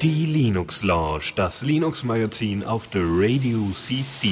[0.00, 4.28] Die Linux Lounge, das Linux Magazin auf der Radio CC.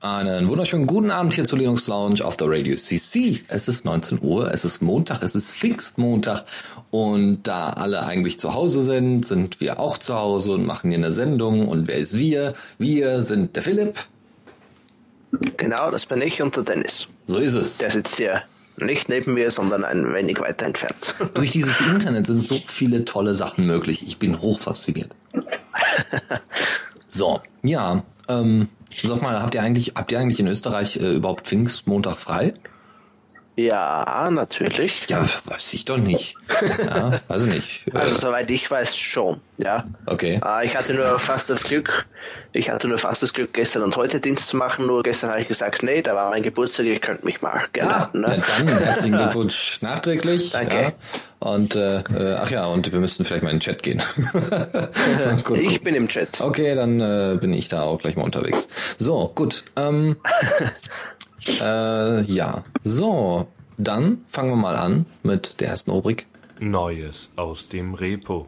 [0.00, 3.40] Einen wunderschönen guten Abend hier zur Linux Lounge auf der Radio CC.
[3.48, 6.44] Es ist 19 Uhr, es ist Montag, es ist Pfingstmontag
[6.92, 10.98] und da alle eigentlich zu Hause sind, sind wir auch zu Hause und machen hier
[10.98, 11.66] eine Sendung.
[11.66, 12.54] Und wer ist wir?
[12.78, 14.06] Wir sind der Philipp.
[15.56, 17.08] Genau, das bin ich und der Dennis.
[17.26, 17.78] So ist es.
[17.78, 18.42] Der sitzt hier
[18.76, 21.14] nicht neben mir, sondern ein wenig weiter entfernt.
[21.34, 24.04] Durch dieses Internet sind so viele tolle Sachen möglich.
[24.06, 25.10] Ich bin hochfasziniert.
[27.08, 28.68] So, ja, ähm,
[29.02, 32.54] Sag mal, habt ihr eigentlich, habt ihr eigentlich in Österreich äh, überhaupt Pfingstmontag frei?
[33.56, 35.06] Ja, natürlich.
[35.08, 36.36] Ja, weiß ich doch nicht.
[36.78, 37.82] Ja, weiß ich nicht.
[37.94, 39.84] Also soweit ich weiß schon, ja.
[40.04, 40.40] Okay.
[40.44, 42.04] Äh, ich hatte nur fast das Glück,
[42.52, 45.40] ich hatte nur fast das Glück, gestern und heute Dienst zu machen, nur gestern habe
[45.40, 48.36] ich gesagt, nee, da war mein Geburtstag, ihr könnt mich mal gerne ah, ne?
[48.36, 50.50] ja, dann herzlichen Glückwunsch nachträglich.
[50.50, 50.74] Danke.
[50.74, 50.92] Ja.
[51.38, 54.02] Und äh, äh, ach ja, und wir müssten vielleicht mal in den Chat gehen.
[55.54, 56.40] Ich bin im Chat.
[56.40, 58.68] Okay, dann äh, bin ich da auch gleich mal unterwegs.
[58.98, 59.64] So, gut.
[59.76, 60.16] Ähm,
[61.60, 66.26] äh, ja, so, dann fangen wir mal an mit der ersten Rubrik.
[66.58, 68.46] Neues aus dem Repo.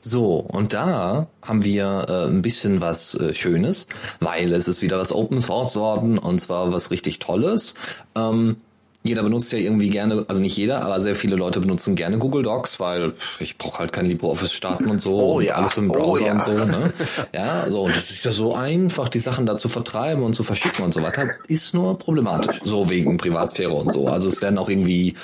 [0.00, 3.88] So, und da haben wir äh, ein bisschen was äh, Schönes,
[4.20, 7.74] weil es ist wieder was Open Source worden und zwar was richtig Tolles.
[8.14, 8.58] Ähm,
[9.06, 12.42] jeder benutzt ja irgendwie gerne, also nicht jeder, aber sehr viele Leute benutzen gerne Google
[12.42, 15.54] Docs, weil ich brauche halt kein LibreOffice starten und so oh, und ja.
[15.54, 16.32] alles im Browser oh, ja.
[16.32, 16.52] und so.
[16.52, 16.92] Ne?
[17.34, 20.42] Ja, so und es ist ja so einfach, die Sachen da zu vertreiben und zu
[20.42, 24.08] verschicken und so weiter, ist nur problematisch, so wegen Privatsphäre und so.
[24.08, 25.14] Also es werden auch irgendwie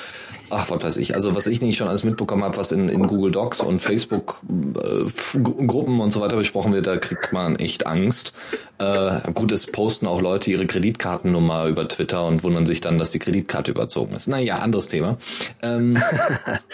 [0.53, 3.07] ach, was weiß ich, also was ich nicht schon alles mitbekommen habe, was in, in
[3.07, 5.05] Google Docs und Facebook äh,
[5.41, 8.35] Gruppen und so weiter besprochen wird, da kriegt man echt Angst.
[8.79, 13.13] Äh, gut, es posten auch Leute ihre Kreditkartennummer über Twitter und wundern sich dann, dass
[13.13, 14.29] die Kreditkarte überzogen ist.
[14.29, 15.19] Naja, anderes Thema.
[15.63, 16.03] Ähm,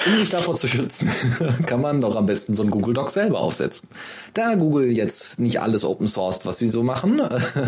[0.06, 1.10] um sich davor zu schützen,
[1.66, 3.88] kann man doch am besten so ein Google Doc selber aufsetzen.
[4.34, 7.20] Da Google jetzt nicht alles open sourced, was sie so machen,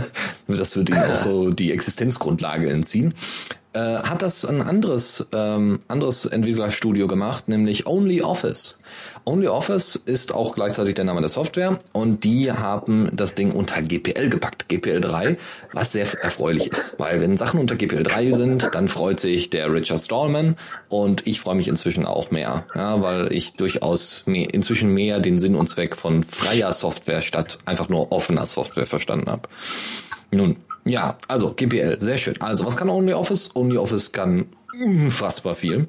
[0.49, 3.15] das würde ihnen auch so die Existenzgrundlage entziehen,
[3.73, 8.79] äh, hat das ein anderes, ähm, anderes Entwicklerstudio gemacht, nämlich OnlyOffice.
[9.25, 14.29] OnlyOffice ist auch gleichzeitig der Name der Software und die haben das Ding unter GPL
[14.29, 15.37] gepackt, GPL 3,
[15.73, 19.73] was sehr erfreulich ist, weil wenn Sachen unter GPL 3 sind, dann freut sich der
[19.73, 20.57] Richard Stallman
[20.89, 25.39] und ich freue mich inzwischen auch mehr, ja, weil ich durchaus mehr, inzwischen mehr den
[25.39, 29.49] Sinn und Zweck von freier Software statt einfach nur offener Software verstanden habe.
[30.33, 32.41] Nun, ja, also GPL, sehr schön.
[32.41, 33.55] Also, was kann OnlyOffice?
[33.55, 34.47] OnlyOffice kann
[34.83, 35.89] unfassbar viel.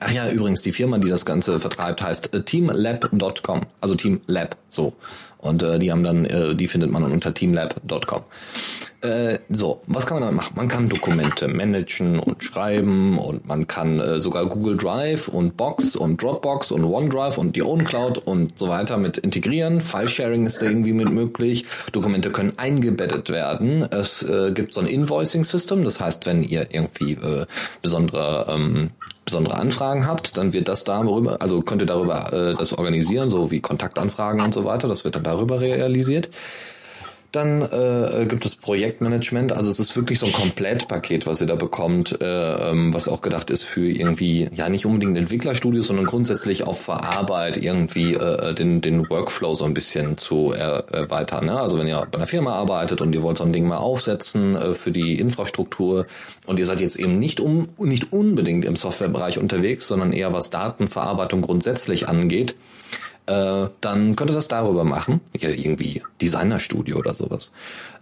[0.00, 3.62] Ach ja, übrigens, die Firma, die das Ganze vertreibt, heißt teamlab.com.
[3.80, 4.94] Also Teamlab, so.
[5.38, 8.22] Und äh, die haben dann, äh, die findet man unter teamlab.com.
[9.04, 10.54] Äh, so, was kann man damit machen?
[10.56, 15.94] Man kann Dokumente managen und schreiben und man kann äh, sogar Google Drive und Box
[15.94, 19.82] und Dropbox und OneDrive und die OwnCloud und so weiter mit integrieren.
[19.82, 21.66] File-Sharing ist da irgendwie mit möglich.
[21.92, 23.82] Dokumente können eingebettet werden.
[23.82, 27.44] Es äh, gibt so ein Invoicing-System, das heißt, wenn ihr irgendwie äh,
[27.82, 28.90] besondere ähm,
[29.26, 33.50] besondere Anfragen habt, dann wird das darüber, also könnt ihr darüber äh, das organisieren, so
[33.50, 34.88] wie Kontaktanfragen und so weiter.
[34.88, 36.30] Das wird dann darüber realisiert.
[37.34, 41.56] Dann äh, gibt es Projektmanagement, also es ist wirklich so ein Komplettpaket, was ihr da
[41.56, 46.64] bekommt, äh, ähm, was auch gedacht ist für irgendwie, ja nicht unbedingt Entwicklerstudios, sondern grundsätzlich
[46.64, 51.46] auch für Arbeit irgendwie äh, den, den Workflow so ein bisschen zu er, erweitern.
[51.46, 51.58] Ne?
[51.58, 54.54] Also wenn ihr bei einer Firma arbeitet und ihr wollt so ein Ding mal aufsetzen
[54.54, 56.06] äh, für die Infrastruktur
[56.46, 60.50] und ihr seid jetzt eben nicht, um, nicht unbedingt im Softwarebereich unterwegs, sondern eher was
[60.50, 62.54] Datenverarbeitung grundsätzlich angeht,
[63.26, 65.20] äh, dann könnt ihr das darüber machen.
[65.38, 67.50] Ja, irgendwie Designerstudio oder sowas.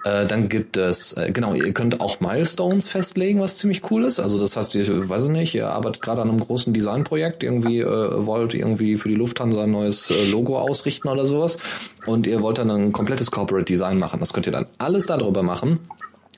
[0.05, 4.19] Äh, dann gibt es, äh, genau, ihr könnt auch Milestones festlegen, was ziemlich cool ist.
[4.19, 7.81] Also das heißt, ihr, weiß ich nicht, ihr arbeitet gerade an einem großen Designprojekt, irgendwie
[7.81, 11.59] äh, wollt irgendwie für die Lufthansa ein neues äh, Logo ausrichten oder sowas
[12.07, 14.19] und ihr wollt dann ein komplettes Corporate Design machen.
[14.19, 15.79] Das könnt ihr dann alles darüber machen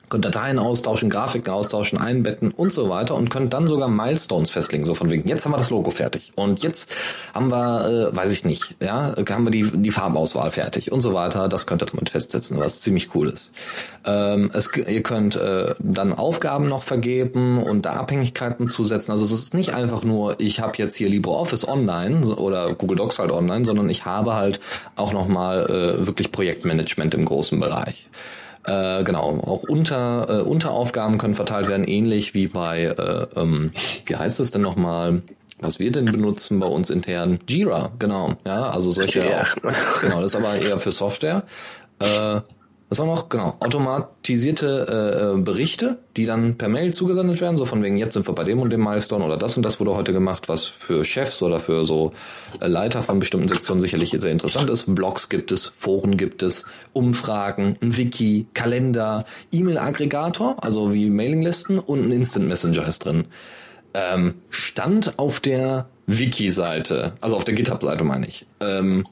[0.09, 4.85] könnt Dateien austauschen, Grafiken austauschen, einbetten und so weiter und könnt dann sogar Milestones festlegen,
[4.85, 6.93] so von wegen, jetzt haben wir das Logo fertig und jetzt
[7.33, 11.13] haben wir, äh, weiß ich nicht, ja, haben wir die, die Farbauswahl fertig und so
[11.13, 13.51] weiter, das könnt ihr damit festsetzen, was ziemlich cool ist.
[14.05, 19.31] Ähm, es, ihr könnt äh, dann Aufgaben noch vergeben und da Abhängigkeiten zusetzen, also es
[19.31, 23.65] ist nicht einfach nur, ich habe jetzt hier LibreOffice online oder Google Docs halt online,
[23.65, 24.59] sondern ich habe halt
[24.95, 28.07] auch nochmal äh, wirklich Projektmanagement im großen Bereich.
[28.67, 33.71] Äh, genau, auch unter, äh, Unteraufgaben können verteilt werden, ähnlich wie bei, äh, ähm,
[34.05, 35.21] wie heißt es denn nochmal,
[35.59, 37.39] was wir denn benutzen bei uns intern?
[37.47, 39.45] Jira, genau, ja, also solche, Ja.
[40.01, 41.43] genau, das ist aber eher für Software.
[41.99, 42.41] Äh,
[42.95, 43.27] Was auch noch?
[43.27, 43.57] Genau.
[43.59, 48.25] Automatisierte äh, äh, Berichte, die dann per Mail zugesendet werden, so von wegen, jetzt sind
[48.25, 51.03] wir bei dem und dem Milestone oder das und das wurde heute gemacht, was für
[51.03, 52.13] Chefs oder für so
[52.61, 54.85] äh, Leiter von bestimmten Sektionen sicherlich sehr interessant ist.
[54.95, 56.63] Blogs gibt es, Foren gibt es,
[56.93, 63.27] Umfragen, ein Wiki, Kalender, E-Mail-Aggregator, also wie Mailinglisten und ein Instant Messenger ist drin.
[63.93, 68.45] Ähm, stand auf der Wiki-Seite, also auf der GitHub-Seite meine ich.
[68.61, 69.05] Ähm,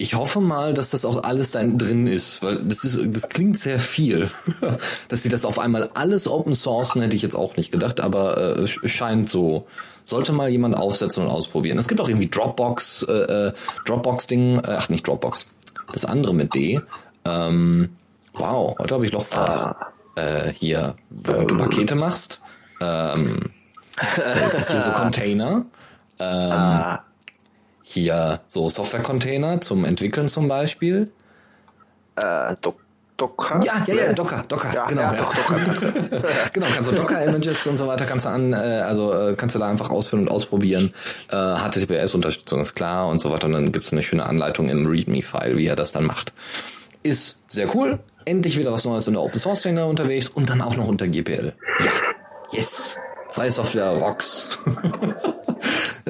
[0.00, 3.58] ich hoffe mal, dass das auch alles da drin ist, weil das ist, das klingt
[3.58, 4.30] sehr viel.
[5.08, 8.56] dass sie das auf einmal alles Open Sourcen, hätte ich jetzt auch nicht gedacht, aber
[8.60, 9.66] äh, scheint so.
[10.06, 11.76] Sollte mal jemand aufsetzen und ausprobieren.
[11.76, 13.12] Es gibt auch irgendwie Dropbox, äh,
[13.48, 13.52] äh
[13.84, 15.48] Dropbox-Ding, äh, ach nicht Dropbox,
[15.92, 16.80] das andere mit D.
[17.26, 17.90] Ähm,
[18.32, 19.66] wow, heute habe ich noch was.
[19.66, 19.92] Ah.
[20.16, 22.40] Äh, hier, wo du Pakete machst.
[22.80, 23.50] Ähm,
[24.16, 25.66] äh, hier so Container.
[26.18, 27.04] Ähm, ah
[27.92, 31.10] hier so Software-Container zum Entwickeln zum Beispiel.
[32.16, 32.74] Äh, Do
[33.16, 33.60] Docker?
[33.62, 35.02] Ja, ja, ja, Docker, Docker, ja, genau.
[35.02, 35.18] Ja, ja.
[35.20, 36.22] Docker.
[36.52, 39.58] genau, kannst du Docker-Images und so weiter kannst du an, äh, also äh, kannst du
[39.58, 40.94] da einfach ausführen und ausprobieren.
[41.30, 43.46] Äh, HTTPS-Unterstützung ist klar und so weiter.
[43.46, 46.32] Und dann gibt's eine schöne Anleitung im README-File, wie er das dann macht.
[47.02, 47.98] Ist sehr cool.
[48.24, 51.52] Endlich wieder was Neues in der Open-Source-Szene unterwegs und dann auch noch unter GPL.
[51.80, 51.90] Ja,
[52.52, 52.96] yes.
[53.32, 54.48] Freie Software rocks.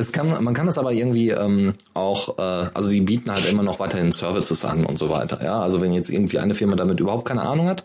[0.00, 3.62] es kann, man kann es aber irgendwie ähm, auch, äh, also die bieten halt immer
[3.62, 5.43] noch weiterhin Services an und so weiter.
[5.44, 7.85] Ja, also wenn jetzt irgendwie eine Firma damit überhaupt keine Ahnung hat,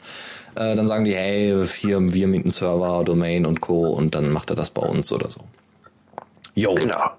[0.55, 3.89] äh, dann sagen die, hey, hier wir mieten Server, Domain und Co.
[3.89, 5.41] und dann macht er das bei uns oder so.
[6.55, 6.73] Jo.
[6.75, 7.11] Genau.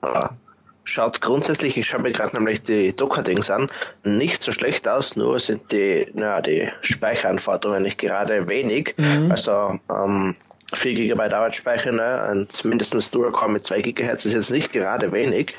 [0.89, 3.71] Schaut grundsätzlich, ich schaue mir gerade nämlich die Docker-Dings an,
[4.05, 8.95] nicht so schlecht aus, nur sind die, naja, die Speicheranforderungen nicht gerade wenig.
[8.97, 9.33] Mhm.
[9.33, 10.37] Also ähm,
[10.76, 12.28] 4 GB Arbeitsspeicher ne?
[12.31, 15.55] und mindestens Dual-Core mit 2 GHz ist jetzt nicht gerade wenig.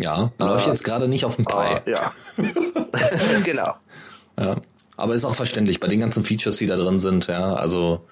[0.00, 1.78] Ja, äh, läuft jetzt gerade nicht auf dem Pi.
[1.86, 2.12] Äh, ja,
[3.44, 3.74] genau.
[4.38, 4.56] Ja,
[4.96, 7.26] aber ist auch verständlich bei den ganzen Features, die da drin sind.
[7.26, 8.06] Ja, also.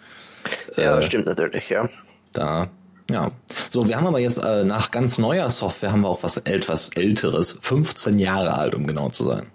[0.76, 1.88] Äh, ja, das stimmt natürlich, ja.
[2.32, 2.68] Da,
[3.10, 3.30] ja.
[3.70, 6.90] So, wir haben aber jetzt äh, nach ganz neuer Software haben wir auch was etwas
[6.90, 9.46] älteres, 15 Jahre alt, um genau zu sein.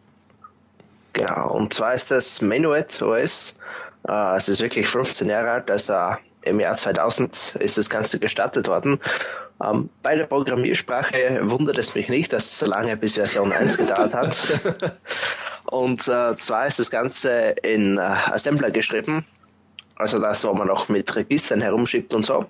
[1.14, 3.58] Genau, und zwar ist das Menuet OS.
[4.08, 5.94] Äh, es ist wirklich 15 Jahre alt, also
[6.46, 9.00] im Jahr 2000 ist das Ganze gestartet worden.
[9.64, 13.78] Ähm, bei der Programmiersprache wundert es mich nicht, dass es so lange bis Version 1
[13.78, 14.48] gedauert hat.
[15.66, 19.26] und äh, zwar ist das Ganze in äh, Assembler geschrieben,
[19.96, 22.46] also das, wo man noch mit Registern herumschiebt und so.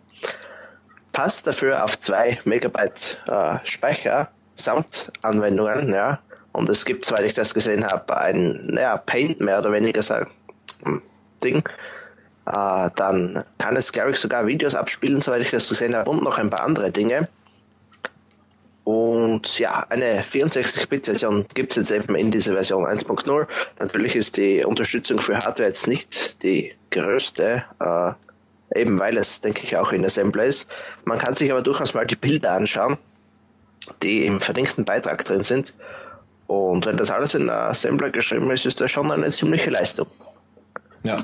[1.12, 6.20] Passt dafür auf 2 Megabyte äh, Speicher samt Anwendungen, ja.
[6.54, 10.16] Und es gibt, soweit ich das gesehen habe, ein naja, Paint mehr oder weniger so,
[10.84, 11.02] hm,
[11.44, 11.64] Ding.
[12.46, 16.24] Äh, dann kann es, glaube ich, sogar Videos abspielen, soweit ich das gesehen habe, und
[16.24, 17.28] noch ein paar andere Dinge.
[18.84, 23.48] Und ja, eine 64-Bit-Version gibt es jetzt eben in dieser Version 1.0.
[23.80, 29.64] Natürlich ist die Unterstützung für Hardware jetzt nicht die größte, äh, eben weil es, denke
[29.64, 30.70] ich, auch in Assembler ist.
[31.04, 32.98] Man kann sich aber durchaus mal die Bilder anschauen,
[34.04, 35.74] die im verlinkten Beitrag drin sind.
[36.46, 40.06] Und wenn das alles in Assembler geschrieben ist, ist das schon eine ziemliche Leistung.
[41.02, 41.18] Ja,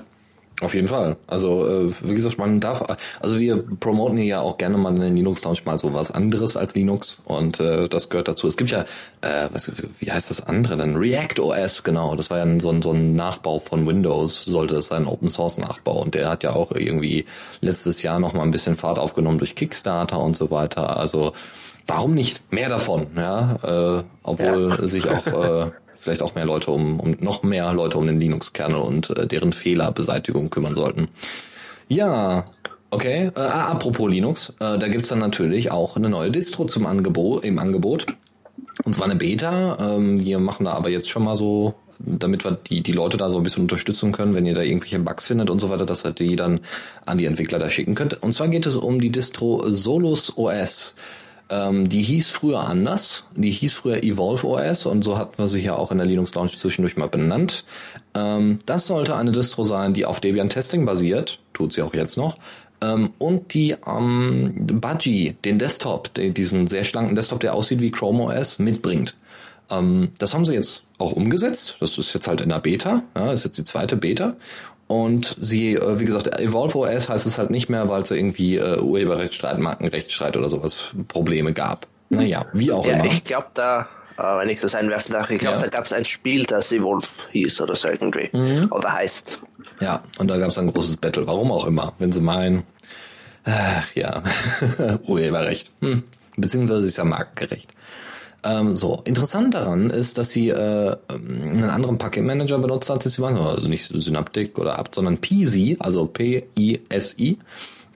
[0.62, 1.18] auf jeden Fall.
[1.28, 2.84] Also äh, wie gesagt, man darf,
[3.20, 6.12] also wir promoten hier ja auch gerne mal in den Linux Lounge mal so was
[6.12, 8.48] anderes als Linux und äh, das gehört dazu.
[8.48, 8.82] Es gibt ja,
[9.22, 10.96] äh, was, wie heißt das andere denn?
[10.96, 12.16] React OS, genau.
[12.16, 15.58] Das war ja so ein, so ein Nachbau von Windows, sollte das sein, Open Source
[15.58, 17.26] Nachbau und der hat ja auch irgendwie
[17.62, 20.98] letztes Jahr noch mal ein bisschen Fahrt aufgenommen durch Kickstarter und so weiter.
[20.98, 21.34] Also
[21.88, 23.08] warum nicht mehr davon?
[23.16, 24.88] Ja, äh, obwohl ja.
[24.88, 25.72] sich auch äh,
[26.02, 29.54] vielleicht auch mehr Leute um, um noch mehr Leute um den Linux-Kernel und äh, deren
[29.54, 31.10] Fehlerbeseitigung kümmern sollten.
[31.88, 32.46] Ja,
[32.90, 33.32] okay.
[33.36, 37.60] Äh, apropos Linux, äh, da gibt's dann natürlich auch eine neue Distro zum Angebot, im
[37.60, 38.08] Angebot.
[38.84, 39.96] Und zwar eine Beta.
[39.96, 43.30] Ähm, wir machen da aber jetzt schon mal so, damit wir die, die Leute da
[43.30, 46.04] so ein bisschen unterstützen können, wenn ihr da irgendwelche Bugs findet und so weiter, dass
[46.06, 46.62] ihr die dann
[47.06, 48.24] an die Entwickler da schicken könnt.
[48.24, 50.96] Und zwar geht es um die Distro Solus OS.
[51.52, 53.26] Ähm, die hieß früher anders.
[53.36, 56.34] Die hieß früher Evolve OS und so hatten wir sie ja auch in der Linux
[56.34, 57.66] Lounge zwischendurch mal benannt.
[58.16, 61.40] Ähm, das sollte eine Distro sein, die auf Debian Testing basiert.
[61.52, 62.38] Tut sie auch jetzt noch.
[62.82, 67.92] Ähm, und die ähm, Budgie, den Desktop, den, diesen sehr schlanken Desktop, der aussieht wie
[67.92, 69.16] Chrome OS, mitbringt.
[69.70, 71.76] Ähm, das haben sie jetzt auch umgesetzt.
[71.82, 73.04] Das ist jetzt halt in der Beta.
[73.16, 74.36] Ja, ist jetzt die zweite Beta.
[74.92, 78.58] Und sie, äh, wie gesagt, Evolve OS heißt es halt nicht mehr, weil es irgendwie
[78.58, 81.88] äh, Urheberrechtsstreit, Markenrechtsstreit oder sowas Probleme gab.
[82.10, 83.06] Naja, wie auch ja, immer.
[83.06, 85.62] Ich glaube da, äh, wenn ich das einwerfen darf, ich glaube, ja.
[85.62, 88.32] da gab es ein Spiel, das Evolve hieß oder so irgendwie.
[88.34, 88.68] Mhm.
[88.70, 89.40] Oder heißt.
[89.80, 91.26] Ja, und da gab es ein großes Battle.
[91.26, 92.64] Warum auch immer, wenn sie meinen.
[93.46, 94.22] Ach, ja,
[95.08, 95.72] Urheberrecht.
[95.80, 96.04] Hm.
[96.36, 97.72] Beziehungsweise ist ja markengerecht.
[98.44, 103.22] Ähm, so, interessant daran ist, dass sie äh, einen anderen Paketmanager benutzt hat, als sie
[103.22, 103.38] waren.
[103.38, 107.38] Also nicht Synaptic oder Apt, sondern Peasy, also P-I-S-I.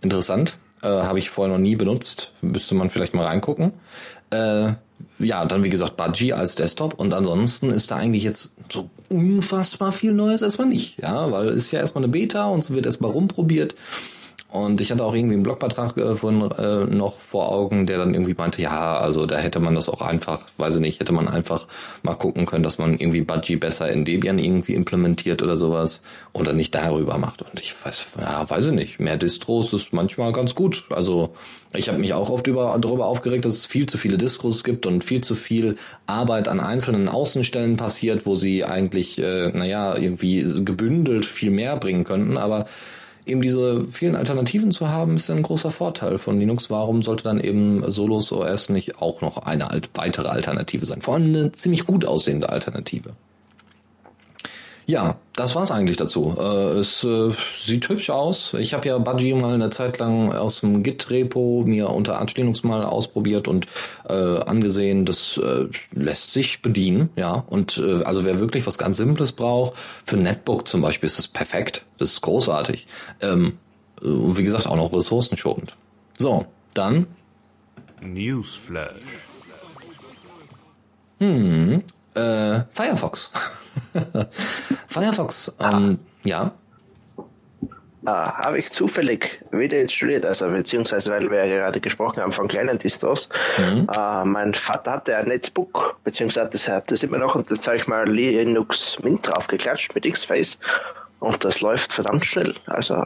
[0.01, 0.57] Interessant.
[0.83, 2.31] Äh, Habe ich vorher noch nie benutzt.
[2.41, 3.73] Müsste man vielleicht mal reingucken.
[4.29, 4.73] Äh,
[5.19, 9.91] ja, dann wie gesagt Budgie als Desktop und ansonsten ist da eigentlich jetzt so unfassbar
[9.91, 13.11] viel Neues erstmal nicht, ja, weil ist ja erstmal eine Beta und es wird erstmal
[13.11, 13.75] rumprobiert
[14.49, 18.13] und ich hatte auch irgendwie einen Blogbeitrag äh, von äh, noch vor Augen, der dann
[18.13, 21.27] irgendwie meinte, ja, also da hätte man das auch einfach, weiß ich nicht, hätte man
[21.27, 21.67] einfach
[22.03, 26.47] mal gucken können, dass man irgendwie Budgie besser in Debian irgendwie implementiert oder sowas und
[26.47, 27.41] dann nicht darüber macht.
[27.41, 30.85] Und ich weiß, ja, weiß ich nicht, mehr Distros ist manchmal ganz gut.
[30.89, 31.33] Also
[31.73, 34.85] ich habe mich auch oft über, darüber aufgeregt, dass es viel zu viele Distros gibt
[34.85, 35.75] und viel zu viel
[36.05, 42.05] Arbeit an einzelnen Außenstellen passiert, wo sie eigentlich, äh, naja, irgendwie gebündelt viel mehr bringen
[42.05, 42.67] könnten, aber
[43.25, 46.69] eben diese vielen Alternativen zu haben, ist ein großer Vorteil von Linux.
[46.69, 51.01] Warum sollte dann eben Solos OS nicht auch noch eine weitere Alternative sein?
[51.01, 53.13] Vor allem eine ziemlich gut aussehende Alternative.
[54.87, 56.35] Ja, das war's eigentlich dazu.
[56.37, 58.53] Äh, es äh, sieht hübsch aus.
[58.53, 62.85] Ich habe ja Budgie mal eine Zeit lang aus dem Git-Repo mir unter Linux mal
[62.85, 63.65] ausprobiert und
[64.07, 67.43] äh, angesehen, das äh, lässt sich bedienen, ja.
[67.47, 69.73] Und äh, also wer wirklich was ganz Simples braucht,
[70.05, 71.85] für Netbook zum Beispiel ist das perfekt.
[71.97, 72.85] Das ist großartig.
[73.21, 73.57] Ähm,
[74.01, 75.75] und wie gesagt, auch noch ressourcenschonend.
[76.17, 77.07] So, dann.
[78.03, 79.25] Newsflash.
[81.19, 81.81] Hm,
[82.15, 83.31] äh, Firefox.
[84.87, 86.51] Firefox, ähm, ja.
[88.07, 92.47] Ah, habe ich zufällig wieder installiert, also beziehungsweise weil wir ja gerade gesprochen haben von
[92.47, 93.29] kleinen Distros.
[93.57, 93.87] Mhm.
[93.91, 97.81] Äh, mein Vater hatte ein Netbook, beziehungsweise das hat das immer noch und da zeige
[97.81, 100.59] ich mal Linux Mint drauf geklatscht mit X-Face
[101.19, 102.53] und das läuft verdammt schnell.
[102.67, 103.03] Also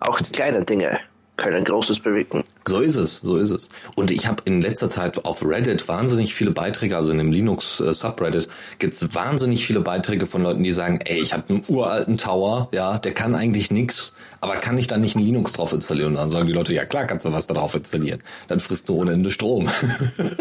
[0.00, 1.00] auch die kleinen Dinge
[1.36, 2.42] können Großes bewegen.
[2.66, 3.68] So ist es, so ist es.
[3.94, 7.80] Und ich habe in letzter Zeit auf Reddit wahnsinnig viele Beiträge, also in dem Linux
[7.80, 12.16] äh, Subreddit gibt's wahnsinnig viele Beiträge von Leuten, die sagen, ey, ich habe einen uralten
[12.16, 16.12] Tower, ja, der kann eigentlich nix, aber kann ich da nicht ein Linux drauf installieren?
[16.12, 18.20] Und dann sagen die Leute, ja klar, kannst du was da drauf installieren.
[18.48, 19.68] Dann frisst du ohne Ende Strom.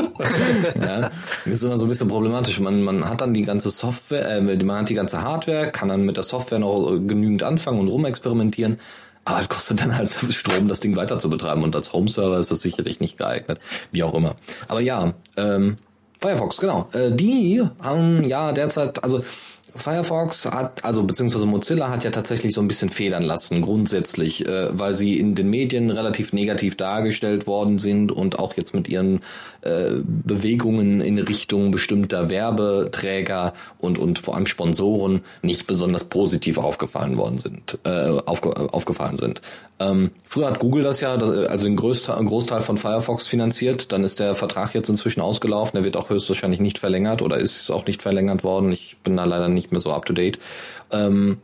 [0.76, 1.12] ja,
[1.44, 2.60] das ist immer so ein bisschen problematisch.
[2.60, 6.06] Man, man hat dann die ganze Software, äh, man hat die ganze Hardware, kann dann
[6.06, 8.80] mit der Software noch genügend anfangen und rumexperimentieren.
[9.26, 11.64] Aber es kostet dann halt Strom, das Ding weiter zu betreiben.
[11.64, 13.60] Und als Home-Server ist das sicherlich nicht geeignet.
[13.92, 14.36] Wie auch immer.
[14.68, 15.78] Aber ja, ähm,
[16.20, 16.88] Firefox, genau.
[16.94, 19.26] Äh, die haben ja derzeit, also
[19.76, 24.70] Firefox hat, also beziehungsweise Mozilla hat ja tatsächlich so ein bisschen federn lassen, grundsätzlich, äh,
[24.78, 29.22] weil sie in den Medien relativ negativ dargestellt worden sind und auch jetzt mit ihren
[29.62, 37.18] äh, Bewegungen in Richtung bestimmter Werbeträger und, und vor allem Sponsoren nicht besonders positiv aufgefallen
[37.18, 39.42] worden sind, äh, aufge, aufgefallen sind.
[39.78, 43.92] Ähm, früher hat Google das ja, also den Großteil, Großteil von Firefox finanziert.
[43.92, 45.76] Dann ist der Vertrag jetzt inzwischen ausgelaufen.
[45.76, 48.72] Der wird auch höchstwahrscheinlich nicht verlängert oder ist auch nicht verlängert worden.
[48.72, 50.40] Ich bin da leider nicht mehr so up to date.
[50.92, 51.38] Ähm,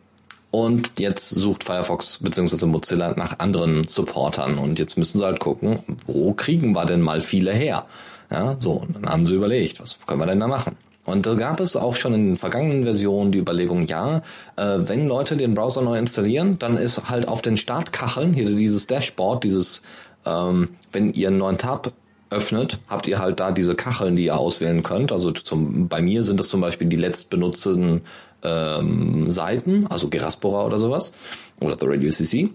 [0.52, 2.66] und jetzt sucht Firefox bzw.
[2.66, 4.58] Mozilla nach anderen Supportern.
[4.58, 7.86] Und jetzt müssen sie halt gucken, wo kriegen wir denn mal viele her?
[8.30, 10.78] Ja, so, und dann haben sie überlegt, was können wir denn da machen?
[11.06, 14.22] Und da gab es auch schon in den vergangenen Versionen die Überlegung, ja,
[14.56, 18.88] äh, wenn Leute den Browser neu installieren, dann ist halt auf den Startkacheln, hier dieses
[18.88, 19.82] Dashboard, dieses,
[20.26, 21.92] ähm, wenn ihr einen neuen Tab
[22.32, 25.12] öffnet, habt ihr halt da diese Kacheln, die ihr auswählen könnt.
[25.12, 28.02] Also zum, bei mir sind das zum Beispiel die letztbenutzten
[28.44, 31.14] ähm, Seiten, also Geraspora oder sowas,
[31.60, 32.50] oder The Radio CC.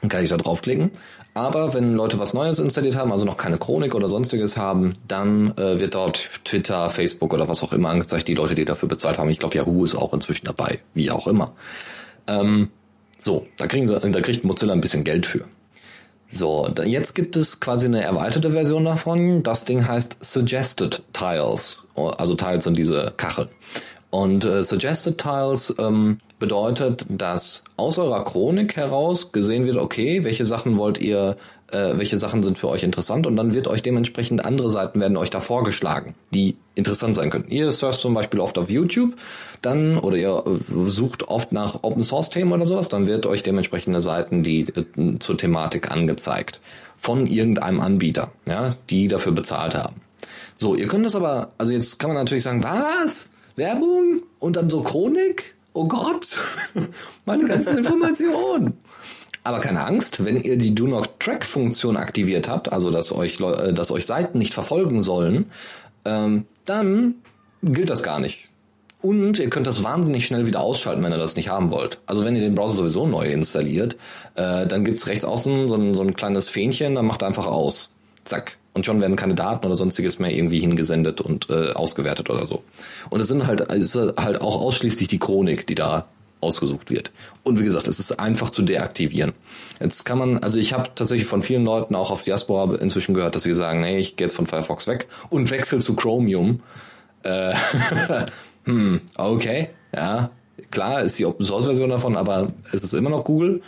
[0.00, 0.90] Dann kann ich da draufklicken.
[1.34, 5.56] Aber wenn Leute was Neues installiert haben, also noch keine Chronik oder sonstiges haben, dann
[5.58, 9.18] äh, wird dort Twitter, Facebook oder was auch immer angezeigt, die Leute, die dafür bezahlt
[9.18, 9.28] haben.
[9.30, 11.52] Ich glaube, Yahoo ist auch inzwischen dabei, wie auch immer.
[12.26, 12.68] Ähm,
[13.18, 15.44] so, da kriegen sie, da kriegt Mozilla ein bisschen Geld für.
[16.36, 19.44] So, jetzt gibt es quasi eine erweiterte Version davon.
[19.44, 21.84] Das Ding heißt Suggested Tiles.
[21.94, 23.48] Also Tiles sind diese Kacheln.
[24.10, 30.46] Und äh, Suggested Tiles ähm, bedeutet, dass aus eurer Chronik heraus gesehen wird, okay, welche
[30.46, 31.36] Sachen wollt ihr,
[31.70, 35.16] äh, welche Sachen sind für euch interessant und dann wird euch dementsprechend andere Seiten werden
[35.16, 37.50] euch da vorgeschlagen, die interessant sein könnten.
[37.50, 39.14] Ihr surft zum Beispiel oft auf YouTube,
[39.62, 43.42] dann oder ihr äh, sucht oft nach Open Source Themen oder sowas, dann wird euch
[43.42, 46.60] dementsprechende Seiten die äh, zur Thematik angezeigt
[46.96, 49.96] von irgendeinem Anbieter, ja, die dafür bezahlt haben.
[50.56, 53.28] So, ihr könnt das aber, also jetzt kann man natürlich sagen, was?
[53.56, 55.54] Werbung und dann so Chronik.
[55.72, 56.38] Oh Gott,
[57.24, 58.74] meine ganze Information.
[59.46, 63.40] Aber keine Angst, wenn ihr die Do Not Track Funktion aktiviert habt, also dass euch,
[63.40, 65.50] äh, dass euch Seiten nicht verfolgen sollen,
[66.04, 67.16] ähm, dann
[67.62, 68.48] gilt das gar nicht.
[69.04, 71.98] Und ihr könnt das wahnsinnig schnell wieder ausschalten, wenn ihr das nicht haben wollt.
[72.06, 73.98] Also wenn ihr den Browser sowieso neu installiert,
[74.34, 77.46] äh, dann gibt's rechts außen so ein, so ein kleines Fähnchen, dann macht er einfach
[77.46, 77.90] aus.
[78.24, 78.56] Zack.
[78.72, 82.64] Und schon werden keine Daten oder sonstiges mehr irgendwie hingesendet und äh, ausgewertet oder so.
[83.10, 86.06] Und es sind halt, es ist halt auch ausschließlich die Chronik, die da
[86.40, 87.12] ausgesucht wird.
[87.42, 89.32] Und wie gesagt, es ist einfach zu deaktivieren.
[89.80, 93.34] Jetzt kann man, also ich habe tatsächlich von vielen Leuten auch auf Diaspora inzwischen gehört,
[93.34, 96.60] dass sie sagen, nee, ich gehe jetzt von Firefox weg und wechsle zu Chromium.
[97.22, 97.54] Äh,
[98.64, 100.30] hm, okay, ja,
[100.70, 103.62] klar ist die Open Source Version davon, aber es ist immer noch Google.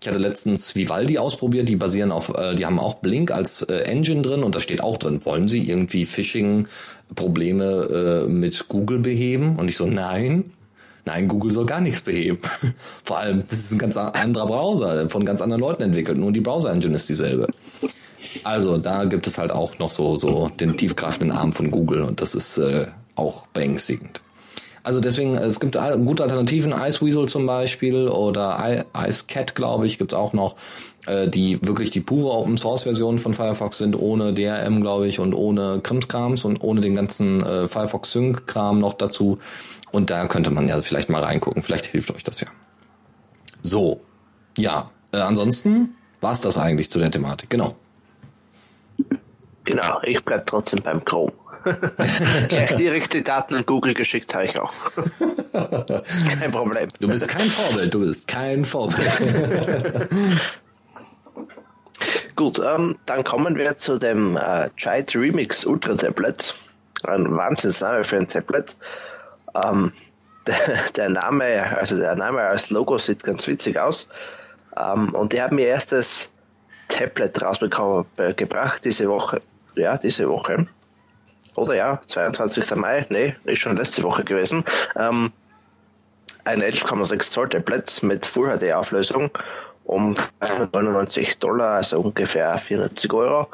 [0.00, 3.82] Ich hatte letztens Vivaldi ausprobiert, die basieren auf, äh, die haben auch Blink als äh,
[3.82, 9.56] Engine drin und da steht auch drin, wollen sie irgendwie Phishing-Probleme äh, mit Google beheben?
[9.56, 10.50] Und ich so, nein,
[11.04, 12.38] nein, Google soll gar nichts beheben.
[13.04, 16.40] Vor allem, das ist ein ganz anderer Browser, von ganz anderen Leuten entwickelt, nur die
[16.40, 17.48] Browser-Engine ist dieselbe.
[18.44, 22.20] Also da gibt es halt auch noch so, so den tiefgreifenden Arm von Google und
[22.20, 24.20] das ist äh, auch beängstigend.
[24.84, 30.32] Also deswegen, es gibt gute Alternativen, Iceweasel zum Beispiel oder Icecat, glaube ich, gibt's auch
[30.32, 30.56] noch,
[31.06, 35.20] äh, die wirklich die pure Open Source Version von Firefox sind, ohne DRM, glaube ich,
[35.20, 39.38] und ohne Krimskrams und ohne den ganzen äh, Firefox Sync Kram noch dazu.
[39.92, 41.62] Und da könnte man ja vielleicht mal reingucken.
[41.62, 42.48] Vielleicht hilft euch das ja.
[43.62, 44.00] So,
[44.56, 44.90] ja.
[45.12, 47.50] Äh, ansonsten war's das eigentlich zu der Thematik.
[47.50, 47.76] Genau.
[49.64, 51.32] Genau, ich bleib trotzdem beim Chrome.
[52.48, 54.72] Gleich direkt die Daten an Google geschickt habe ich auch.
[55.52, 56.88] kein Problem.
[57.00, 59.18] Du bist kein Vorbild, du bist kein Vorbild.
[62.36, 66.54] Gut, ähm, dann kommen wir zu dem äh, Chite Remix Ultra Tablet.
[67.04, 68.74] Ein Wahnsinnsname für ein Tablet.
[69.64, 69.92] Ähm,
[70.46, 70.56] der,
[70.96, 74.08] der, Name, also der Name als Logo sieht ganz witzig aus.
[74.76, 76.30] Ähm, und die haben ihr erstes
[76.88, 79.40] Tablet rausgebracht äh, diese Woche.
[79.74, 80.66] Ja, diese Woche
[81.54, 82.74] oder ja, 22.
[82.76, 84.64] Mai, nee, ist schon letzte Woche gewesen,
[84.96, 85.32] ähm,
[86.44, 89.30] ein 11,6 Zoll Tablet mit Full HD Auflösung
[89.84, 93.48] um 99 Dollar, also ungefähr 490 Euro.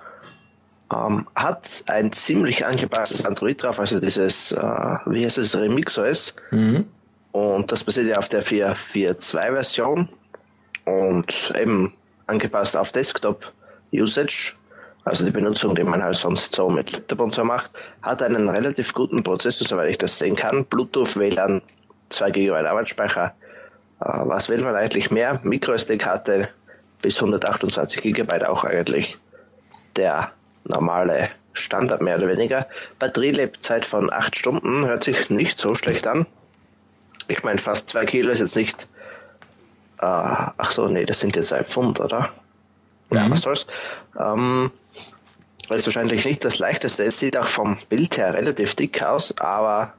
[0.93, 4.63] Ähm, hat ein ziemlich angepasstes Android drauf, also dieses, äh,
[5.07, 6.35] wie heißt es, Remix OS.
[6.51, 6.87] Mhm.
[7.33, 10.09] Und das basiert ja auf der 4.4.2 Version
[10.87, 11.93] und eben
[12.27, 13.53] angepasst auf Desktop
[13.93, 14.55] Usage
[15.05, 17.71] also die Benutzung, die man halt sonst so mit Laptop und so macht,
[18.03, 20.67] hat einen relativ guten Prozessor, soweit ich das sehen kann.
[20.67, 21.63] Bluetooth, WLAN,
[22.11, 23.35] 2 GB Arbeitsspeicher.
[24.01, 25.41] Äh, was will man eigentlich mehr?
[25.43, 26.49] MicroSD-Karte
[27.01, 29.17] bis 128 GB auch eigentlich
[29.97, 30.33] der
[30.65, 32.67] normale Standard mehr oder weniger.
[32.99, 36.27] Batterielebzeit von 8 Stunden hört sich nicht so schlecht an.
[37.29, 38.83] Ich meine, fast 2 Kilo ist jetzt nicht.
[39.99, 42.31] Äh, ach so, nee, das sind jetzt ein Pfund, oder?
[43.11, 43.31] Ja, mhm.
[43.31, 43.67] was soll's.
[44.19, 44.71] Ähm,
[45.77, 47.05] ist wahrscheinlich nicht das leichteste.
[47.05, 49.95] Es sieht auch vom Bild her relativ dick aus, aber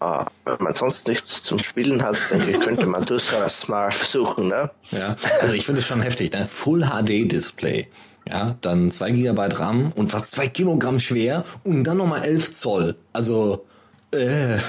[0.00, 4.48] äh, wenn man sonst nichts zum Spielen hat, denke ich, könnte man durchaus mal versuchen.
[4.48, 4.70] Ne?
[4.90, 6.32] Ja, also ich finde es schon heftig.
[6.32, 6.46] Ne?
[6.48, 7.88] Full HD Display.
[8.26, 12.96] Ja, dann 2 GB RAM und fast 2 Kilogramm schwer und dann nochmal 11 Zoll.
[13.12, 13.66] Also
[14.14, 14.58] äh.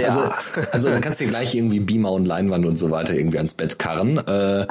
[0.00, 0.08] Ja.
[0.08, 0.30] Also,
[0.72, 3.54] also dann kannst du dir gleich irgendwie Beamer und Leinwand und so weiter irgendwie ans
[3.54, 4.18] Bett karren.
[4.18, 4.66] Äh,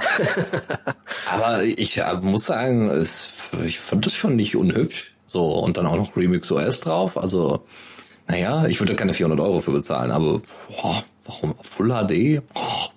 [1.32, 3.34] aber ich ja, muss sagen, es,
[3.66, 5.16] ich fand das schon nicht unhübsch.
[5.28, 7.18] So, und dann auch noch Remix OS drauf.
[7.18, 7.66] Also,
[8.28, 12.42] naja, ich würde keine 400 Euro für bezahlen, aber boah, warum Full HD?
[12.54, 12.90] Oh,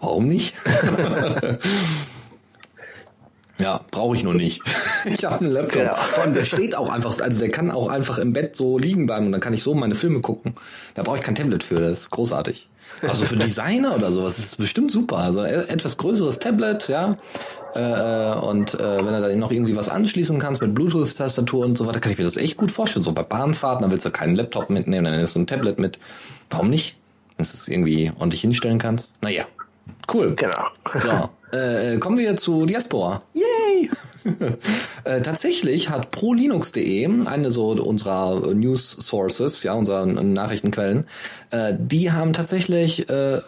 [0.00, 0.54] warum nicht?
[3.58, 4.62] Ja, brauche ich nur nicht.
[5.04, 5.82] ich habe einen Laptop.
[5.82, 5.94] Genau.
[5.94, 9.06] Vor allem, der steht auch einfach, also der kann auch einfach im Bett so liegen
[9.06, 10.54] bleiben und dann kann ich so meine Filme gucken.
[10.94, 12.68] Da brauche ich kein Tablet für, das ist großartig.
[13.02, 15.18] Also für Designer oder sowas ist es bestimmt super.
[15.18, 17.16] Also e-, etwas größeres Tablet, ja.
[17.74, 21.86] Äh, und äh, wenn du da noch irgendwie was anschließen kannst mit Bluetooth-Tastatur und so
[21.86, 23.02] weiter, kann ich mir das echt gut vorstellen.
[23.02, 25.98] So bei Bahnfahrten, dann willst du keinen Laptop mitnehmen, dann ist so ein Tablet mit.
[26.48, 26.96] Warum nicht?
[27.36, 29.12] Wenn du es irgendwie ordentlich hinstellen kannst.
[29.20, 29.44] Naja,
[30.12, 30.34] cool.
[30.36, 30.68] Genau.
[30.98, 33.22] So, äh, kommen wir zu Diaspora.
[33.34, 33.90] Yay!
[35.04, 41.06] äh, tatsächlich hat prolinux.de, eine so unserer News Sources, ja, unserer Nachrichtenquellen,
[41.50, 43.40] äh, die haben tatsächlich äh,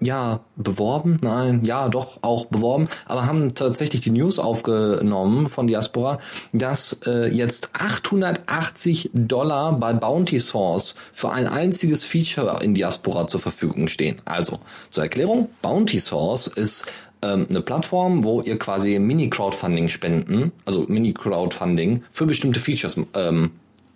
[0.00, 6.18] ja beworben, nein, ja, doch auch beworben, aber haben tatsächlich die News aufgenommen von Diaspora,
[6.52, 13.40] dass äh, jetzt 880 Dollar bei Bounty Source für ein einziges Feature in Diaspora zur
[13.40, 14.20] Verfügung stehen.
[14.24, 16.86] Also zur Erklärung: Bounty Source ist
[17.22, 23.52] ähm, eine Plattform, wo ihr quasi Mini-Crowdfunding spenden, also Mini-Crowdfunding für bestimmte Features ähm,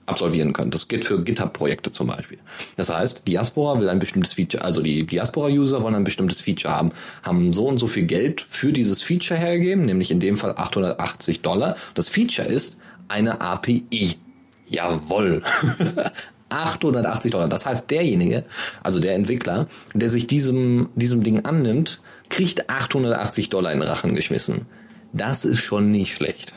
[0.06, 0.74] absolvieren könnt.
[0.74, 2.38] Das geht für GitHub-Projekte zum Beispiel.
[2.76, 6.92] Das heißt, Diaspora will ein bestimmtes Feature, also die Diaspora-User wollen ein bestimmtes Feature haben,
[7.22, 11.40] haben so und so viel Geld für dieses Feature hergegeben, nämlich in dem Fall 880
[11.40, 11.76] Dollar.
[11.94, 14.16] Das Feature ist eine API.
[14.68, 15.42] Jawoll.
[16.54, 17.48] 880 Dollar.
[17.48, 18.44] Das heißt, derjenige,
[18.82, 24.14] also der Entwickler, der sich diesem, diesem Ding annimmt, kriegt 880 Dollar in den Rachen
[24.14, 24.66] geschmissen.
[25.12, 26.52] Das ist schon nicht schlecht.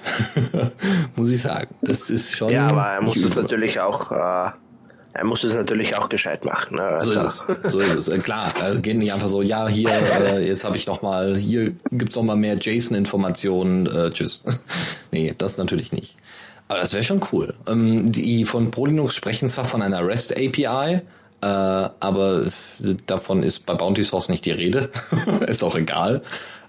[1.15, 1.75] muss ich sagen.
[1.81, 2.49] Das ist schon.
[2.49, 4.51] Ja, aber er muss es natürlich auch, äh,
[5.13, 6.77] er muss es natürlich auch gescheit machen.
[6.77, 6.81] Ne?
[6.81, 7.71] Also, so ist es.
[7.71, 8.07] So ist es.
[8.07, 11.37] Äh, klar, äh, geht nicht einfach so, ja, hier, äh, jetzt habe ich noch mal,
[11.37, 14.43] hier gibt's noch mal mehr JSON-Informationen, äh, tschüss.
[15.11, 16.17] nee, das natürlich nicht.
[16.67, 17.53] Aber das wäre schon cool.
[17.67, 21.01] Ähm, die von ProLinux sprechen zwar von einer REST API,
[21.41, 22.47] äh, aber
[23.05, 24.89] davon ist bei Bounty Source nicht die Rede.
[25.47, 26.23] ist auch egal.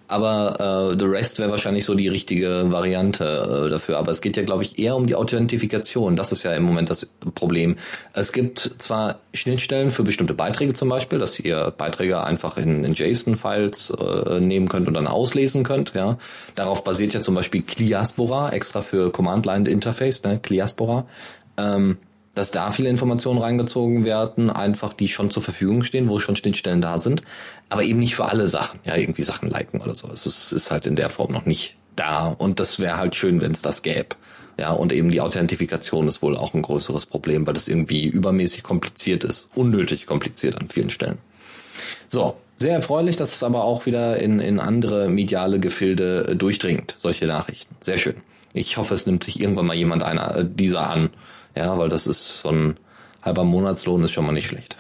[0.08, 3.98] Aber äh, The Rest wäre wahrscheinlich so die richtige Variante äh, dafür.
[3.98, 6.16] Aber es geht ja, glaube ich, eher um die Authentifikation.
[6.16, 7.76] Das ist ja im Moment das Problem.
[8.14, 12.94] Es gibt zwar Schnittstellen für bestimmte Beiträge zum Beispiel, dass ihr Beiträge einfach in, in
[12.94, 15.92] JSON-Files äh, nehmen könnt und dann auslesen könnt.
[15.94, 16.18] Ja,
[16.54, 20.40] Darauf basiert ja zum Beispiel Cliaspora, extra für Command-Line-Interface, ne?
[20.42, 21.06] Cliaspora.
[21.58, 21.98] Ähm,
[22.38, 26.81] dass da viele Informationen reingezogen werden, einfach die schon zur Verfügung stehen, wo schon Schnittstellen
[26.81, 27.22] da sind,
[27.68, 30.09] aber eben nicht für alle Sachen, ja, irgendwie Sachen liken oder so.
[30.12, 33.40] Es ist, ist halt in der Form noch nicht da und das wäre halt schön,
[33.40, 34.14] wenn es das gäbe.
[34.57, 38.62] Ja, und eben die Authentifikation ist wohl auch ein größeres Problem, weil das irgendwie übermäßig
[38.62, 41.18] kompliziert ist, unnötig kompliziert an vielen Stellen.
[42.07, 47.27] So, sehr erfreulich, dass es aber auch wieder in, in andere mediale Gefilde durchdringt, solche
[47.27, 47.74] Nachrichten.
[47.81, 48.16] Sehr schön.
[48.53, 51.11] Ich hoffe, es nimmt sich irgendwann mal jemand einer äh, dieser an
[51.54, 52.76] ja, weil das ist so ein
[53.22, 54.76] halber Monatslohn ist schon mal nicht schlecht.